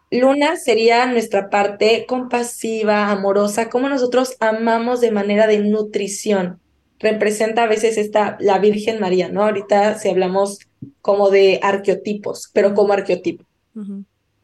[0.10, 6.62] luna sería nuestra parte compasiva, amorosa, como nosotros amamos de manera de nutrición.
[7.00, 9.44] Representa a veces esta, la Virgen María, ¿no?
[9.44, 10.60] Ahorita si hablamos
[11.02, 13.46] como de arqueotipos, pero como arqueotipo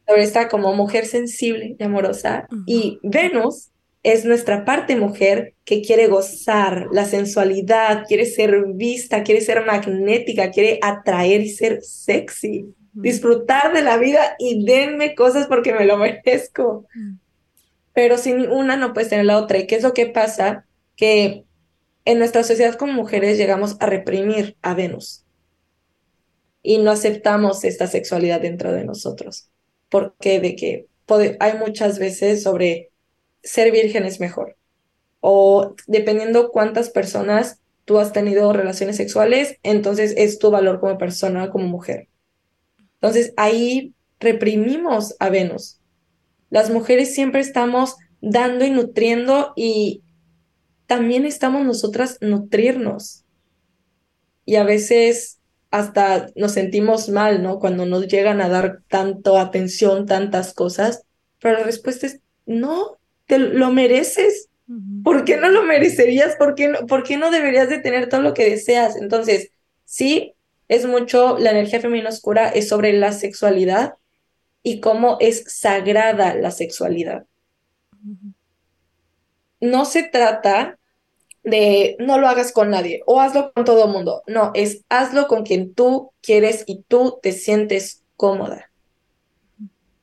[0.08, 2.48] está como mujer sensible y amorosa.
[2.66, 3.72] Y Venus
[4.04, 10.52] es nuestra parte mujer que quiere gozar la sensualidad, quiere ser vista, quiere ser magnética,
[10.52, 15.98] quiere atraer y ser sexy, disfrutar de la vida y denme cosas porque me lo
[15.98, 16.86] merezco.
[17.94, 19.60] Pero sin una no puedes tener la otra.
[19.60, 20.66] ¿Y qué es lo que pasa?
[20.98, 21.46] Que
[22.04, 25.24] en nuestra sociedad como mujeres llegamos a reprimir a Venus
[26.62, 29.50] y no aceptamos esta sexualidad dentro de nosotros
[29.94, 30.88] porque de que
[31.40, 32.90] hay muchas veces sobre
[33.44, 34.58] ser virgen es mejor.
[35.20, 41.52] O dependiendo cuántas personas tú has tenido relaciones sexuales, entonces es tu valor como persona,
[41.52, 42.08] como mujer.
[42.96, 45.80] Entonces ahí reprimimos a Venus.
[46.50, 50.02] Las mujeres siempre estamos dando y nutriendo y
[50.88, 53.26] también estamos nosotras nutrirnos.
[54.44, 55.38] Y a veces
[55.74, 57.58] hasta nos sentimos mal, ¿no?
[57.58, 61.04] Cuando nos llegan a dar tanto atención, tantas cosas,
[61.40, 64.50] pero la respuesta es, no, te lo mereces.
[65.04, 66.36] ¿Por qué no lo merecerías?
[66.36, 68.96] ¿Por qué no, ¿Por qué no deberías de tener todo lo que deseas?
[68.98, 69.50] Entonces,
[69.84, 70.36] sí,
[70.68, 73.96] es mucho, la energía femenina oscura es sobre la sexualidad
[74.62, 77.26] y cómo es sagrada la sexualidad.
[79.60, 80.78] No se trata
[81.44, 84.24] de no lo hagas con nadie o hazlo con todo el mundo.
[84.28, 88.72] No, es hazlo con quien tú quieres y tú te sientes cómoda.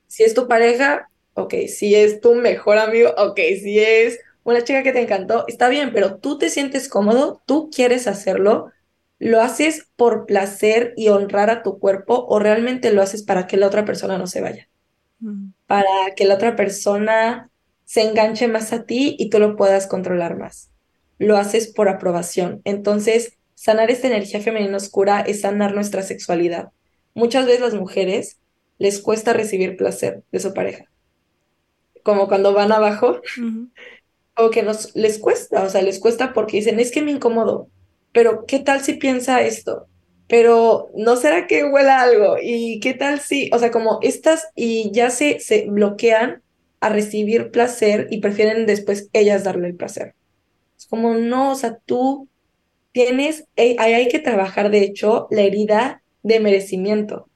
[0.06, 4.82] Si es tu pareja, ok, si es tu mejor amigo, ok, si es una chica
[4.82, 8.72] que te encantó, está bien, pero tú te sientes cómodo, tú quieres hacerlo,
[9.18, 13.56] lo haces por placer y honrar a tu cuerpo o realmente lo haces para que
[13.56, 14.68] la otra persona no se vaya,
[15.66, 17.50] para que la otra persona
[17.84, 20.70] se enganche más a ti y tú lo puedas controlar más
[21.20, 22.62] lo haces por aprobación.
[22.64, 26.70] Entonces, sanar esta energía femenina oscura es sanar nuestra sexualidad.
[27.12, 28.38] Muchas veces las mujeres
[28.78, 30.86] les cuesta recibir placer de su pareja.
[32.02, 33.20] Como cuando van abajo,
[34.34, 37.68] o que nos, les cuesta, o sea, les cuesta porque dicen, es que me incomodo.
[38.12, 39.88] pero ¿qué tal si piensa esto?
[40.26, 42.36] Pero ¿no será que huela algo?
[42.42, 46.42] ¿Y qué tal si, o sea, como estas y ya se, se bloquean
[46.80, 50.14] a recibir placer y prefieren después ellas darle el placer?
[50.80, 52.26] Es como, no, o sea, tú
[52.92, 57.28] tienes, ahí hay que trabajar, de hecho, la herida de merecimiento.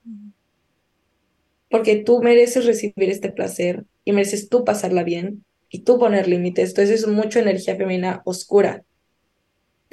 [1.69, 6.71] Porque tú mereces recibir este placer y mereces tú pasarla bien y tú poner límites.
[6.71, 8.83] Entonces es mucho energía femenina oscura.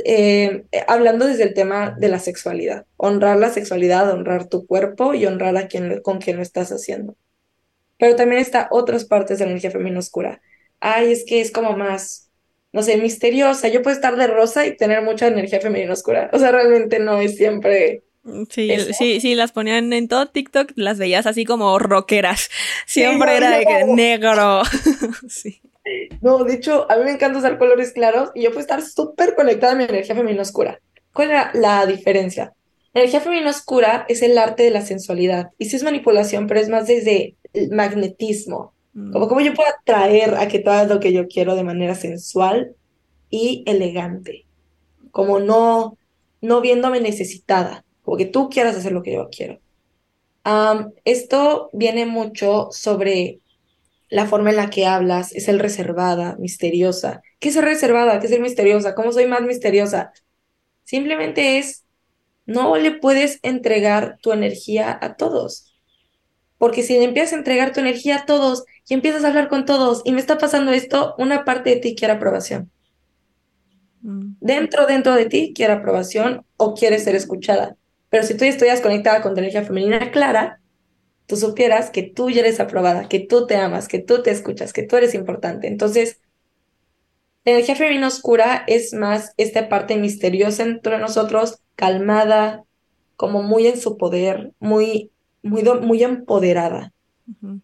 [0.06, 5.26] Eh, hablando desde el tema de la sexualidad, honrar la sexualidad, honrar tu cuerpo y
[5.26, 7.18] honrar a quien, con quien lo estás haciendo.
[8.00, 10.42] Pero también está otras partes de la energía femenina oscura.
[10.80, 12.31] Ay, es que es como más,
[12.74, 13.68] no sé, misteriosa.
[13.68, 16.30] Yo puedo estar de rosa y tener mucha energía femenina oscura.
[16.34, 18.04] O sea, realmente no es siempre
[18.50, 22.50] sí, sí, sí, las ponían en todo TikTok, las veías así como rockeras.
[22.86, 24.62] Siempre era de negro.
[25.30, 25.62] sí.
[26.22, 29.36] No, de hecho, a mí me encanta usar colores claros y yo puedo estar súper
[29.36, 30.80] conectada a mi energía femenina oscura.
[31.14, 32.54] ¿Cuál era la diferencia?
[32.94, 35.50] La energía femenina oscura es el arte de la sensualidad.
[35.58, 38.74] Y sí es manipulación, pero es más desde el magnetismo.
[38.94, 39.12] Mm.
[39.12, 41.96] Como cómo yo puedo atraer a que tú hagas lo que yo quiero de manera
[41.96, 42.76] sensual
[43.30, 44.46] y elegante.
[45.12, 45.98] Como no,
[46.42, 49.60] no viéndome necesitada como que tú quieras hacer lo que yo quiero.
[51.06, 53.40] esto viene mucho sobre
[54.10, 57.22] la forma en la que hablas, es el reservada, misteriosa.
[57.40, 58.20] ¿Qué es ser reservada?
[58.20, 58.96] ¿Qué es ser misteriosa?
[58.96, 60.12] ¿Cómo soy más misteriosa?
[60.84, 61.86] Simplemente es,
[62.46, 65.71] no le puedes entregar tu energía a todos.
[66.62, 70.04] Porque si empiezas a entregar tu energía a todos y empiezas a hablar con todos
[70.06, 72.70] y me está pasando esto, una parte de ti quiere aprobación.
[74.04, 74.34] Mm.
[74.40, 77.78] Dentro, dentro de ti quiere aprobación o quiere ser escuchada.
[78.10, 80.62] Pero si tú estuvieras conectada con tu energía femenina clara,
[81.26, 84.72] tú supieras que tú ya eres aprobada, que tú te amas, que tú te escuchas,
[84.72, 85.66] que tú eres importante.
[85.66, 86.20] Entonces,
[87.44, 92.66] la energía femenina oscura es más esta parte misteriosa entre nosotros, calmada,
[93.16, 95.11] como muy en su poder, muy,
[95.44, 96.94] muy, muy empoderada,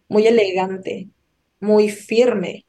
[0.08, 1.08] muy elegante,
[1.60, 2.64] muy firme.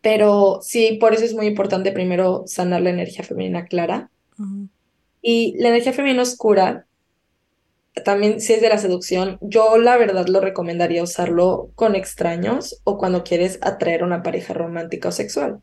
[0.00, 4.10] pero sí, por eso es muy importante primero sanar la energía femenina clara.
[5.20, 6.86] Y la energía femenina oscura,
[8.04, 12.98] también si es de la seducción, yo la verdad lo recomendaría usarlo con extraños o
[12.98, 15.60] cuando quieres atraer a una pareja romántica o sexual.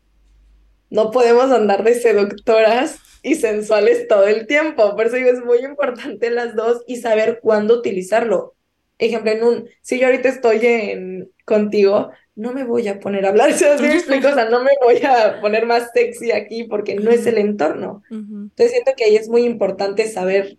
[0.90, 5.58] No podemos andar de seductoras y sensuales todo el tiempo, por eso digo, es muy
[5.58, 8.54] importante las dos y saber cuándo utilizarlo.
[8.98, 13.30] Ejemplo, en un, si yo ahorita estoy en, contigo, no me voy a poner a
[13.30, 14.28] hablar, ¿sí me explico?
[14.28, 18.02] O sea, no me voy a poner más sexy aquí porque no es el entorno.
[18.10, 20.56] Entonces siento que ahí es muy importante saber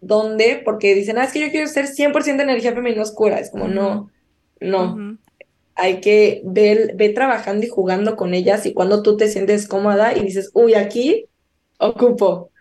[0.00, 3.40] dónde, porque dicen, ah, es que yo quiero ser 100% energía femenina oscura.
[3.40, 4.10] Es como, no,
[4.60, 5.18] no.
[5.74, 10.16] Hay que ver, ve trabajando y jugando con ellas y cuando tú te sientes cómoda
[10.16, 11.26] y dices, uy, aquí
[11.78, 12.52] ocupo.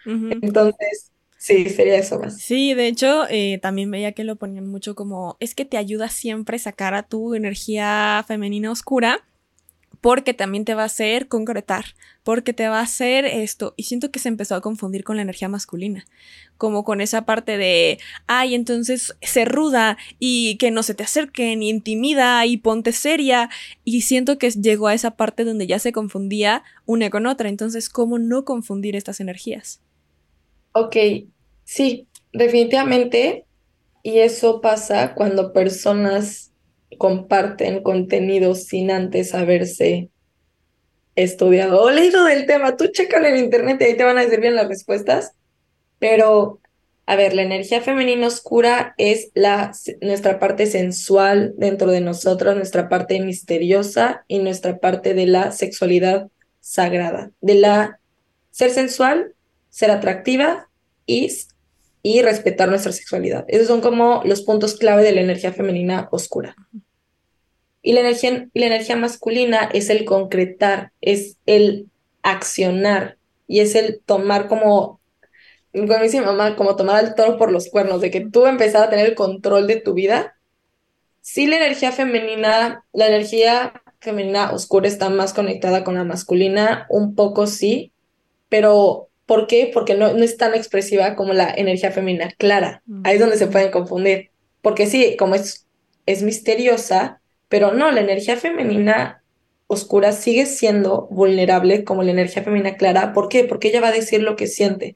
[0.41, 2.41] Entonces, Sí, sería eso más.
[2.41, 6.09] Sí, de hecho, eh, también veía que lo ponían mucho como, es que te ayuda
[6.09, 9.25] siempre a sacar a tu energía femenina oscura,
[10.05, 11.85] porque también te va a hacer concretar,
[12.21, 13.73] porque te va a hacer esto.
[13.75, 16.05] Y siento que se empezó a confundir con la energía masculina,
[16.59, 21.63] como con esa parte de, ay, entonces se ruda y que no se te acerquen
[21.63, 23.49] y intimida y ponte seria.
[23.83, 27.49] Y siento que llegó a esa parte donde ya se confundía una con otra.
[27.49, 29.81] Entonces, ¿cómo no confundir estas energías?
[30.73, 30.97] Ok,
[31.65, 33.45] Sí, definitivamente.
[34.03, 36.51] Y eso pasa cuando personas
[36.97, 40.09] comparten contenido sin antes haberse
[41.15, 42.77] estudiado o leído del tema.
[42.77, 45.33] Tú chécalo en internet y ahí te van a decir bien las respuestas.
[45.99, 46.59] Pero,
[47.05, 49.71] a ver, la energía femenina oscura es la,
[50.01, 56.29] nuestra parte sensual dentro de nosotros, nuestra parte misteriosa y nuestra parte de la sexualidad
[56.59, 57.99] sagrada, de la
[58.51, 59.33] ser sensual,
[59.69, 60.69] ser atractiva
[61.05, 61.29] y
[62.07, 63.45] y respetar nuestra sexualidad.
[63.47, 66.55] Esos son como los puntos clave de la energía femenina oscura.
[67.81, 71.89] Y la energía, la energía masculina es el concretar, es el
[72.21, 74.99] accionar y es el tomar como,
[75.73, 78.83] como dice mi mamá, como tomar el toro por los cuernos, de que tú empezar
[78.83, 80.35] a tener el control de tu vida.
[81.21, 87.15] Sí, la energía femenina, la energía femenina oscura está más conectada con la masculina, un
[87.15, 87.93] poco sí,
[88.47, 89.71] pero ¿Por qué?
[89.73, 92.83] Porque no, no es tan expresiva como la energía femenina clara.
[93.03, 94.29] Ahí es donde se pueden confundir.
[94.61, 95.65] Porque sí, como es,
[96.05, 99.23] es misteriosa, pero no, la energía femenina
[99.67, 103.13] oscura sigue siendo vulnerable como la energía femenina clara.
[103.13, 103.43] ¿Por qué?
[103.43, 104.95] Porque ella va a decir lo que siente.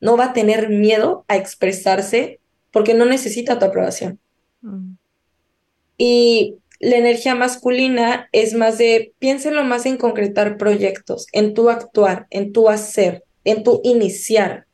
[0.00, 2.40] No va a tener miedo a expresarse
[2.70, 4.20] porque no necesita tu aprobación.
[5.98, 12.26] Y la energía masculina es más de, piénsenlo más en concretar proyectos, en tu actuar,
[12.30, 14.66] en tu hacer, en tu iniciar.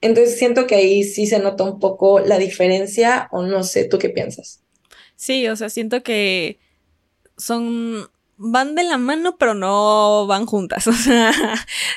[0.00, 3.98] Entonces siento que ahí sí se nota un poco la diferencia o no sé, ¿tú
[3.98, 4.60] qué piensas?
[5.14, 6.58] Sí, o sea, siento que
[7.36, 10.86] son van de la mano, pero no van juntas.
[10.92, 11.32] O sea,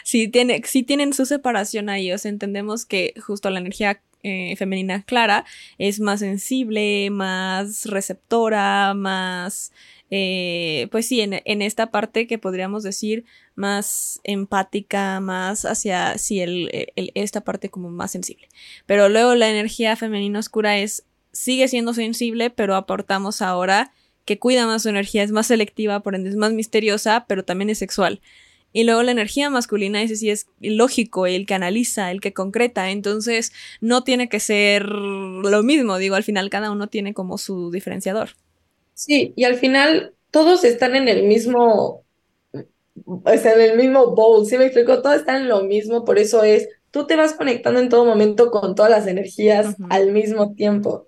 [0.03, 2.11] sí, tiene, sí tienen su separación ahí.
[2.11, 5.45] O sea, entendemos que justo la energía eh, femenina clara
[5.78, 9.72] es más sensible, más receptora, más,
[10.11, 13.25] eh, pues sí, en, esta parte que podríamos decir
[13.55, 18.47] más empática, más hacia, sí, el, esta parte como más sensible.
[18.85, 23.91] Pero luego la energía femenina oscura es, sigue siendo sensible, pero aportamos ahora
[24.25, 27.69] que cuida más su energía, es más selectiva, por ende es más misteriosa, pero también
[27.69, 28.21] es sexual.
[28.73, 32.91] Y luego la energía masculina, ese sí es lógico, el que analiza, el que concreta.
[32.91, 35.97] Entonces, no tiene que ser lo mismo.
[35.97, 38.31] Digo, al final cada uno tiene como su diferenciador.
[38.95, 42.03] Sí, y al final todos están en el mismo,
[43.05, 44.45] o sea, en el mismo bowl.
[44.45, 45.01] ¿Sí me explico?
[45.01, 46.05] Todos están en lo mismo.
[46.05, 50.11] Por eso es, tú te vas conectando en todo momento con todas las energías al
[50.11, 51.07] mismo tiempo.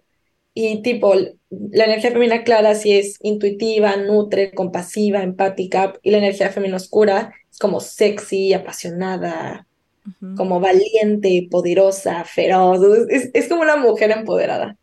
[0.53, 6.49] Y tipo, la energía femenina clara sí es intuitiva, nutre, compasiva, empática, y la energía
[6.49, 9.65] femenina oscura es como sexy, apasionada,
[10.35, 14.77] como valiente, poderosa, feroz, es, como una mujer empoderada.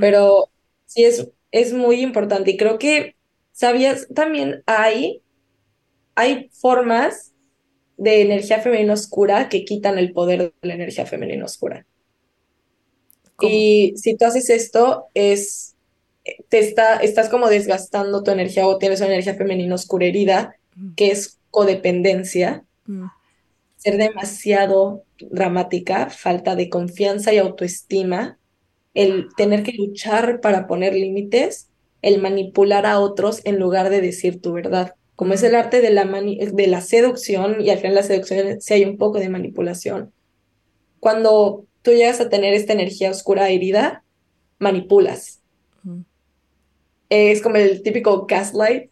[0.00, 0.50] Pero
[0.86, 3.14] sí es, es muy importante y creo que,
[3.52, 4.08] ¿sabías?
[4.12, 5.22] También hay,
[6.14, 7.32] hay formas
[7.96, 11.86] de energía femenina oscura que quitan el poder de la energía femenina oscura.
[13.40, 15.74] Y si tú haces esto, es,
[16.48, 20.56] te está, estás como desgastando tu energía o tienes una energía femenina oscura herida,
[20.96, 23.06] que es codependencia, mm.
[23.76, 28.38] ser demasiado dramática, falta de confianza y autoestima,
[28.94, 31.68] el tener que luchar para poner límites,
[32.02, 34.94] el manipular a otros en lugar de decir tu verdad.
[35.16, 38.74] Como es el arte de la, de la seducción, y al final la seducción sí
[38.74, 40.12] hay un poco de manipulación.
[41.00, 44.04] Cuando tú llegas a tener esta energía oscura herida,
[44.58, 45.40] manipulas.
[47.08, 48.90] Es como el típico gaslight.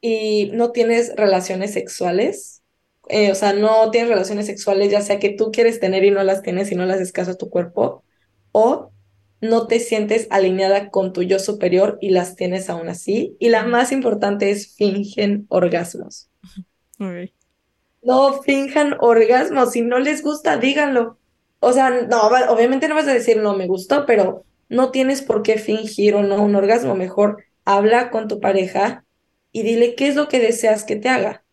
[0.00, 2.62] Y no tienes relaciones sexuales.
[3.08, 6.22] Eh, o sea, no tienes relaciones sexuales, ya sea que tú quieres tener y no
[6.24, 8.02] las tienes y no las a tu cuerpo,
[8.58, 8.90] o
[9.42, 13.36] no te sientes alineada con tu yo superior y las tienes aún así.
[13.38, 16.30] Y la más importante es fingen orgasmos.
[18.02, 19.72] No finjan orgasmos.
[19.72, 21.18] Si no les gusta, díganlo.
[21.60, 25.42] O sea, no, obviamente no vas a decir no me gustó, pero no tienes por
[25.42, 26.94] qué fingir o no un orgasmo.
[26.94, 29.04] Mejor habla con tu pareja
[29.52, 31.44] y dile qué es lo que deseas que te haga.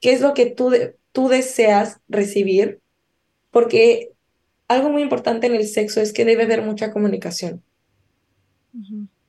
[0.00, 0.72] ¿Qué es lo que tú,
[1.10, 2.78] tú deseas recibir?
[3.50, 4.13] Porque
[4.68, 7.62] algo muy importante en el sexo es que debe haber mucha comunicación.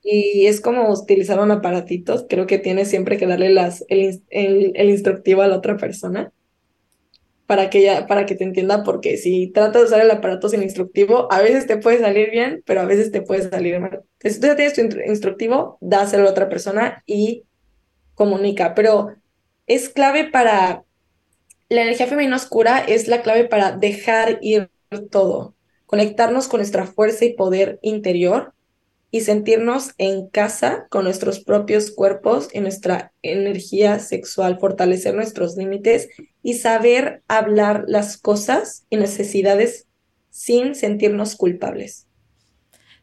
[0.02, 2.26] Y es como utilizar un aparatito.
[2.28, 6.32] Creo que tienes siempre que darle las, el, el instructivo a la otra persona
[7.46, 10.62] para que, ella, para que te entienda, porque si tratas de usar el aparato sin
[10.62, 14.02] instructivo, a veces te puede salir bien, pero a veces te puede salir mal.
[14.20, 17.44] si tú ya tienes tu instructivo, dáselo a otra persona y
[18.14, 18.74] comunica.
[18.74, 19.14] Pero
[19.66, 20.82] es clave para.
[21.68, 24.70] La energía femenina oscura es la clave para dejar ir
[25.10, 25.54] todo,
[25.86, 28.52] conectarnos con nuestra fuerza y poder interior
[29.10, 36.08] y sentirnos en casa con nuestros propios cuerpos y nuestra energía sexual, fortalecer nuestros límites
[36.42, 39.86] y saber hablar las cosas y necesidades
[40.30, 42.05] sin sentirnos culpables.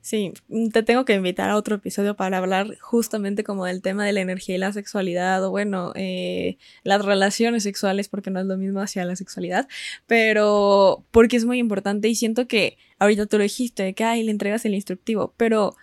[0.03, 0.33] Sí,
[0.73, 4.19] te tengo que invitar a otro episodio para hablar justamente como del tema de la
[4.19, 8.81] energía y la sexualidad, o bueno, eh, las relaciones sexuales, porque no es lo mismo
[8.81, 9.69] hacia la sexualidad,
[10.05, 14.31] pero porque es muy importante y siento que ahorita tú lo dijiste, que ay, le
[14.31, 15.77] entregas el instructivo, pero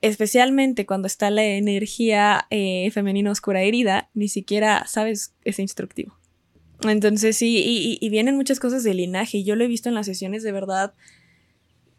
[0.00, 6.16] especialmente cuando está la energía eh, femenina oscura herida, ni siquiera sabes ese instructivo.
[6.80, 9.36] Entonces sí, y, vienen muchas cosas de linaje.
[9.36, 10.94] Y yo lo he visto en las sesiones de verdad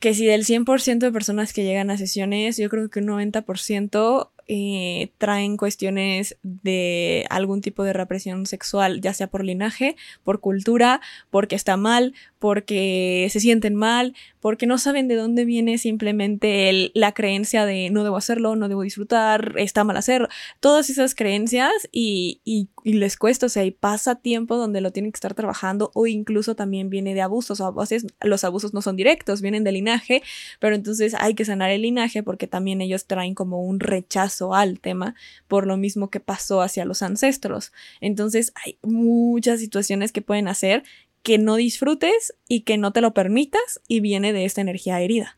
[0.02, 4.31] que si del 100% de personas que llegan a sesiones, yo creo que un 90%
[4.54, 9.96] eh, traen cuestiones de algún tipo de represión sexual, ya sea por linaje,
[10.26, 11.00] por cultura,
[11.30, 17.14] porque está mal, porque se sienten mal, porque no saben de dónde viene simplemente la
[17.14, 20.28] creencia de no debo hacerlo, no debo disfrutar, está mal hacerlo,
[20.60, 25.14] todas esas creencias y, y, les cuesta, o sea, y pasa tiempo donde lo tienen
[25.14, 28.82] que estar trabajando o incluso también viene de abusos, o a veces los abusos no
[28.82, 30.24] son directos, vienen de linaje,
[30.60, 34.80] pero entonces hay que sanar el linaje porque también ellos traen como un rechazo al
[34.80, 35.16] tema
[35.48, 37.72] por lo mismo que pasó hacia los ancestros.
[38.02, 40.84] Entonces hay muchas situaciones que pueden hacer
[41.24, 45.38] que no disfrutes y que no te lo permitas y viene de esta energía herida.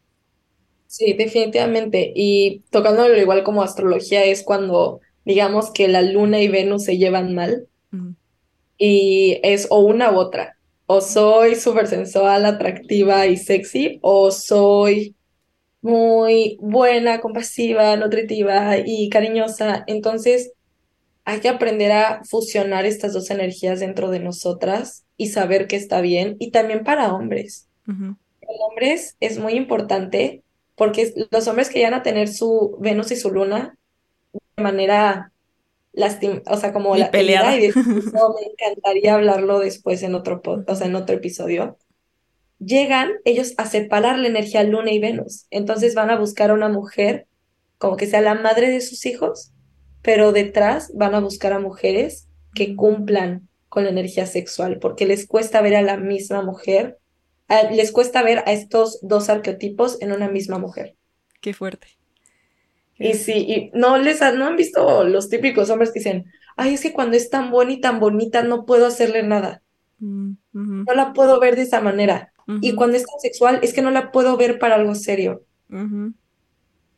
[0.88, 2.14] Sí, definitivamente.
[2.16, 7.34] Y tocándolo igual como astrología es cuando digamos que la luna y Venus se llevan
[7.34, 7.68] mal
[8.78, 10.58] y es o una u otra.
[10.86, 15.16] O soy súper sensual, atractiva y sexy, o soy
[15.84, 19.84] muy buena, compasiva, nutritiva y cariñosa.
[19.86, 20.54] Entonces,
[21.26, 26.00] hay que aprender a fusionar estas dos energías dentro de nosotras y saber que está
[26.00, 26.38] bien.
[26.40, 27.68] Y también para hombres.
[27.86, 30.42] Para hombres es muy importante
[30.76, 33.78] porque los hombres que llegan a tener su Venus y su Luna
[34.56, 35.32] de manera
[35.92, 37.58] lastim o sea, como la peleada.
[37.58, 41.78] Y eso me encantaría hablarlo después en otro o sea, en otro episodio.
[42.66, 45.48] Llegan ellos a separar la energía Luna y Venus.
[45.50, 47.28] Entonces van a buscar a una mujer
[47.78, 49.52] como que sea la madre de sus hijos,
[50.02, 55.28] pero detrás van a buscar a mujeres que cumplan con la energía sexual, porque les
[55.28, 57.00] cuesta ver a la misma mujer
[57.72, 60.96] les cuesta ver a estos dos arquetipos en una misma mujer.
[61.42, 61.88] Qué fuerte.
[62.98, 66.82] y sí, y no les no han visto los típicos hombres que dicen, ay, es
[66.82, 69.62] que cuando es tan buena y tan bonita no puedo hacerle nada.
[70.00, 72.33] Mm, no la puedo ver de esa manera.
[72.62, 75.44] Y cuando es tan sexual es que no la puedo ver para algo serio.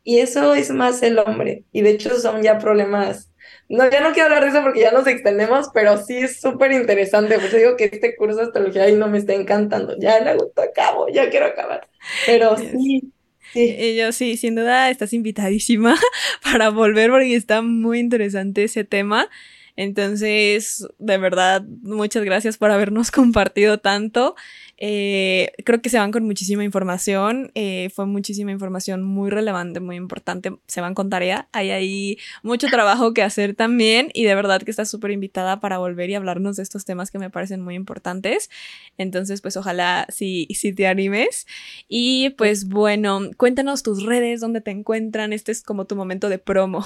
[0.03, 1.63] Y eso es más el hombre.
[1.71, 3.29] Y de hecho son ya problemas
[3.67, 6.71] no, ya no quiero hablar de eso porque ya nos extendemos, pero sí es súper
[6.71, 7.35] interesante.
[7.35, 9.97] Por eso digo que este curso de astrología ahí no me está encantando.
[9.99, 11.87] Ya la gusto acabo, ya quiero acabar.
[12.25, 13.11] Pero sí.
[13.53, 13.95] Sí.
[13.95, 15.95] Yo sí, sin duda estás invitadísima
[16.43, 19.29] para volver porque está muy interesante ese tema.
[19.77, 24.35] Entonces, de verdad, muchas gracias por habernos compartido tanto.
[24.77, 27.51] Eh, creo que se van con muchísima información.
[27.55, 30.57] Eh, fue muchísima información muy relevante, muy importante.
[30.67, 31.47] Se van con tarea.
[31.51, 34.09] Hay ahí mucho trabajo que hacer también.
[34.13, 37.19] Y de verdad que estás súper invitada para volver y hablarnos de estos temas que
[37.19, 38.49] me parecen muy importantes.
[38.97, 41.47] Entonces, pues ojalá si, si te animes.
[41.87, 45.33] Y pues bueno, cuéntanos tus redes, dónde te encuentran.
[45.33, 46.85] Este es como tu momento de promo.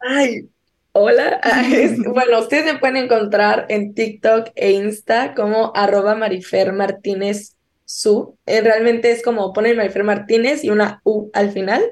[0.00, 0.48] Ay,
[0.92, 1.40] Hola,
[2.12, 8.36] bueno, ustedes me pueden encontrar en TikTok e Insta como arroba Marifer Martínez Su.
[8.46, 11.82] Eh, realmente es como poner Marifer Martínez y una U al final.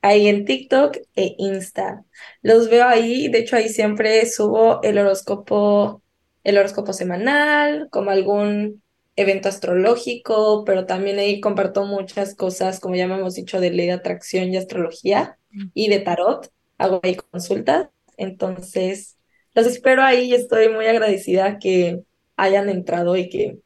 [0.00, 2.04] Ahí en TikTok e Insta.
[2.40, 6.00] Los veo ahí, de hecho ahí siempre subo el horóscopo,
[6.44, 8.80] el horóscopo semanal, como algún
[9.16, 13.92] evento astrológico, pero también ahí comparto muchas cosas, como ya hemos dicho, de ley de
[13.92, 15.66] atracción y astrología mm.
[15.74, 17.88] y de tarot hago ahí consultas.
[18.16, 19.18] Entonces,
[19.54, 22.02] los espero ahí y estoy muy agradecida que
[22.36, 23.58] hayan entrado y que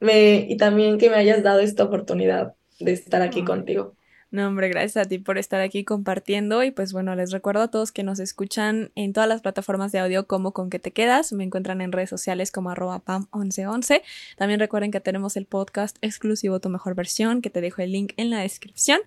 [0.00, 3.96] me, y también que me hayas dado esta oportunidad de estar aquí contigo.
[4.32, 7.68] No, hombre, gracias a ti por estar aquí compartiendo y pues bueno, les recuerdo a
[7.68, 11.32] todos que nos escuchan en todas las plataformas de audio como con que te quedas,
[11.32, 14.02] me encuentran en redes sociales como arroba pam1111.
[14.36, 18.14] También recuerden que tenemos el podcast exclusivo Tu Mejor Versión, que te dejo el link
[18.16, 18.98] en la descripción.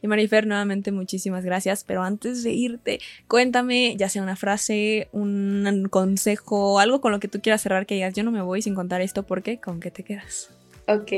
[0.00, 5.88] Y Marifer, nuevamente muchísimas gracias, pero antes de irte, cuéntame ya sea una frase, un
[5.90, 8.76] consejo, algo con lo que tú quieras cerrar que digas, yo no me voy sin
[8.76, 10.50] contar esto porque con qué te quedas.
[10.86, 11.12] Ok,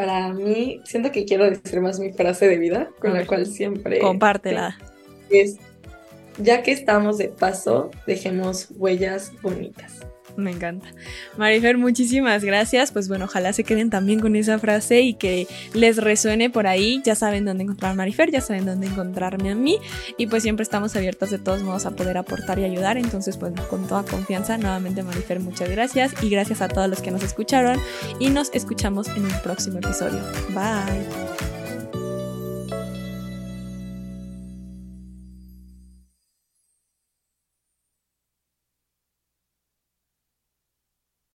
[0.00, 3.98] para mí, siento que quiero decir más mi frase de vida, con la cual siempre...
[3.98, 4.78] Compártela.
[5.28, 5.58] Es,
[6.38, 9.98] ya que estamos de paso, dejemos huellas bonitas.
[10.36, 10.88] Me encanta.
[11.36, 12.92] Marifer, muchísimas gracias.
[12.92, 17.00] Pues bueno, ojalá se queden también con esa frase y que les resuene por ahí.
[17.04, 19.78] Ya saben dónde encontrar a Marifer, ya saben dónde encontrarme a mí.
[20.16, 22.96] Y pues siempre estamos abiertos de todos modos a poder aportar y ayudar.
[22.96, 26.12] Entonces, pues con toda confianza, nuevamente Marifer, muchas gracias.
[26.22, 27.78] Y gracias a todos los que nos escucharon.
[28.18, 30.20] Y nos escuchamos en un próximo episodio.
[30.50, 31.59] Bye.